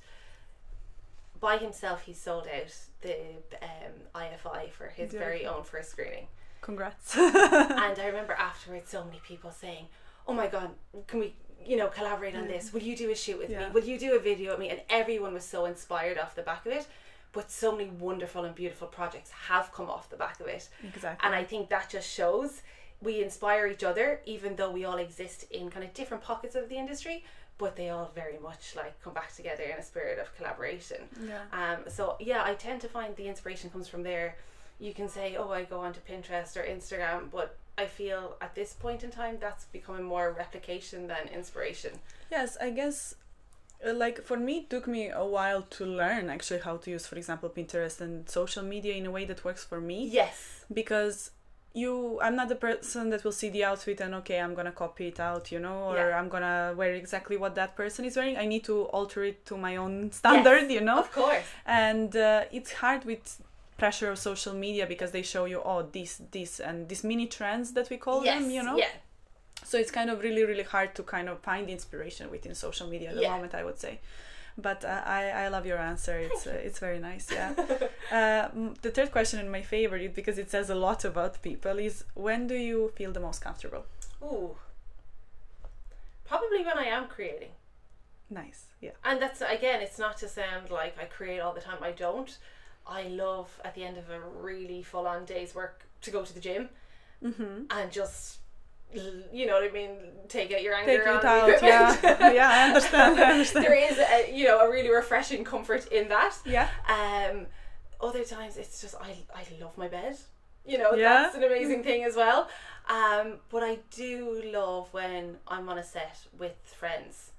[1.40, 3.16] by himself he sold out the
[3.62, 6.26] um, IFI for his very own first screening.
[6.62, 7.16] Congrats.
[7.16, 9.86] and I remember afterwards so many people saying,
[10.26, 10.70] "Oh my god,
[11.06, 11.34] can we,
[11.66, 12.72] you know, collaborate on this?
[12.72, 13.68] Will you do a shoot with Yeah.
[13.68, 13.74] me?
[13.74, 16.64] Will you do a video with me?" And everyone was so inspired off the back
[16.66, 16.86] of it.
[17.32, 20.68] But so many wonderful and beautiful projects have come off the back of it.
[20.82, 21.26] exactly.
[21.26, 22.62] And I think that just shows
[23.02, 26.70] we inspire each other, even though we all exist in kind of different pockets of
[26.70, 27.24] the industry,
[27.58, 31.02] but they all very much like come back together in a spirit of collaboration.
[31.20, 31.42] yeah.
[31.52, 34.36] Um, so yeah, I tend to find the inspiration comes from there.
[34.78, 38.72] You can say, oh, I go onto Pinterest or Instagram, but I feel at this
[38.72, 41.92] point in time that's becoming more replication than inspiration.
[42.30, 43.14] Yes, I guess.
[43.86, 47.06] uh, Like for me, it took me a while to learn actually how to use,
[47.06, 50.08] for example, Pinterest and social media in a way that works for me.
[50.08, 50.64] Yes.
[50.72, 51.30] Because
[51.74, 55.08] you, I'm not the person that will see the outfit and okay, I'm gonna copy
[55.08, 56.18] it out, you know, or Yeah.
[56.18, 58.38] I'm gonna wear exactly what that person is wearing.
[58.38, 60.98] I need to alter it to my own standard, you know.
[61.00, 61.44] Of course.
[61.66, 63.42] and uh, it's hard with
[63.76, 67.72] pressure of social media because they show you oh this this and these mini trends
[67.72, 68.40] that we call yes.
[68.40, 68.88] them you know Yeah.
[69.64, 73.10] so it's kind of really really hard to kind of find inspiration within social media
[73.10, 73.34] at the Yeah.
[73.36, 74.00] moment i would say
[74.58, 77.52] but uh, I, I love your answer it's uh, it's very nice yeah
[78.18, 78.48] uh,
[78.82, 82.46] the third question and my favorite because it says a lot about people is when
[82.46, 83.84] do you feel the most comfortable
[84.22, 84.56] Ooh.
[86.24, 87.50] Probably when I am creating.
[88.30, 91.78] nice yeah And that's again, it's not to sound like I create all the time.
[91.82, 92.36] I don't.
[92.88, 96.34] I love at the end of a really full on day's work to go to
[96.34, 96.68] the gym
[97.22, 97.64] mm-hmm.
[97.70, 98.38] and just
[99.32, 99.96] you know what I mean,
[100.28, 103.74] take out your anger take on it out yeah yeah i understand i understand there
[103.74, 106.34] is a, you know a really refreshing comfort in that.
[106.46, 107.46] yeah Um,
[108.00, 110.16] other times it's just I I love my bed.
[110.64, 111.22] You know Yeah.
[111.22, 112.48] that's an amazing thing as well.
[112.88, 117.32] Um, but I do love when I'm on a set with friends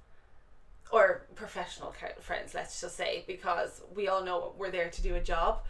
[0.92, 2.54] or professional friends.
[2.54, 5.64] Let's just say because we all know we're there to do a job,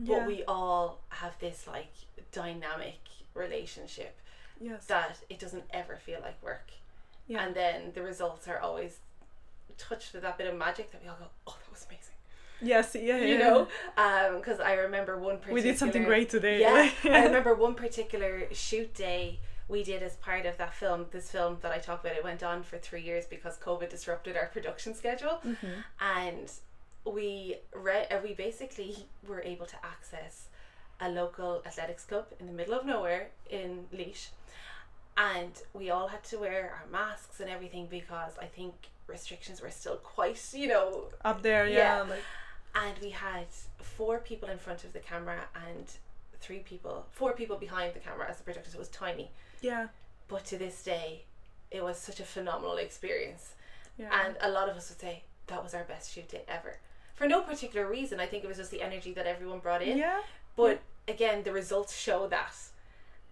[0.00, 0.18] yeah.
[0.18, 1.92] but we all have this like
[2.30, 2.98] dynamic
[3.34, 4.18] relationship
[4.60, 4.86] yes.
[4.86, 6.70] that it doesn't ever feel like work.
[7.26, 7.44] yeah.
[7.44, 8.98] And then the results are always
[9.78, 12.08] touched with that bit of magic that we all go, oh, that was amazing.
[12.64, 13.24] Yes yeah, yeah.
[13.24, 13.66] you know
[13.96, 16.60] um, because i remember one particular we did something great today.
[16.60, 19.40] Yeah i remember one particular shoot day
[19.72, 22.42] we did as part of that film this film that i talked about it went
[22.42, 25.76] on for three years because covid disrupted our production schedule Mhm.
[26.18, 26.46] and
[27.16, 27.56] we
[27.86, 28.94] re- uh, we basically
[29.26, 30.34] were able to access
[31.00, 34.28] a local athletics club in the middle of nowhere in Laois
[35.16, 38.74] and we all had to wear our masks and everything because I think
[39.08, 40.86] restrictions were still quite you know
[41.24, 42.02] up there yeah, Yeah.
[42.12, 42.24] like
[42.74, 43.46] and we had
[43.96, 45.86] four people in front of the camera and
[46.40, 48.70] three people, four people behind the camera as the projector.
[48.70, 49.30] So it was tiny,
[49.62, 49.88] Yeah.
[50.28, 51.24] but to this day,
[51.70, 53.54] it was such a phenomenal experience.
[53.96, 54.10] Yeah.
[54.24, 56.78] And a lot of us would say that was our best shoot day ever.
[57.14, 58.20] For no particular reason.
[58.20, 59.96] I think it was just the energy that everyone brought in.
[59.98, 60.20] yeah.
[60.56, 62.54] But again, the results show that.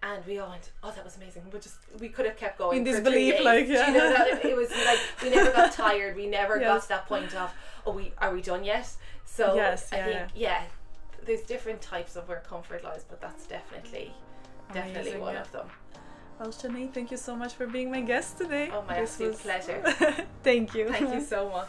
[0.02, 1.42] And we all went, oh, that was amazing.
[1.52, 4.44] We just we could have kept going In disbelief, like, Do you know that it,
[4.46, 6.16] it was like we never got tired.
[6.16, 7.52] We never got to that point of,
[7.86, 8.88] oh, we are we done yet?
[9.26, 10.62] So Yes, I yeah, think yeah,
[11.26, 14.12] there's different types of where comfort lies, but that's definitely
[14.72, 15.40] definitely Amazing, one yeah.
[15.42, 15.66] of them.
[16.40, 18.70] Well, Sinead, thank you so much for being my guest today.
[18.72, 20.24] Oh, my This absolute was- pleasure.
[20.42, 20.88] thank you.
[20.88, 21.68] Thank you so much.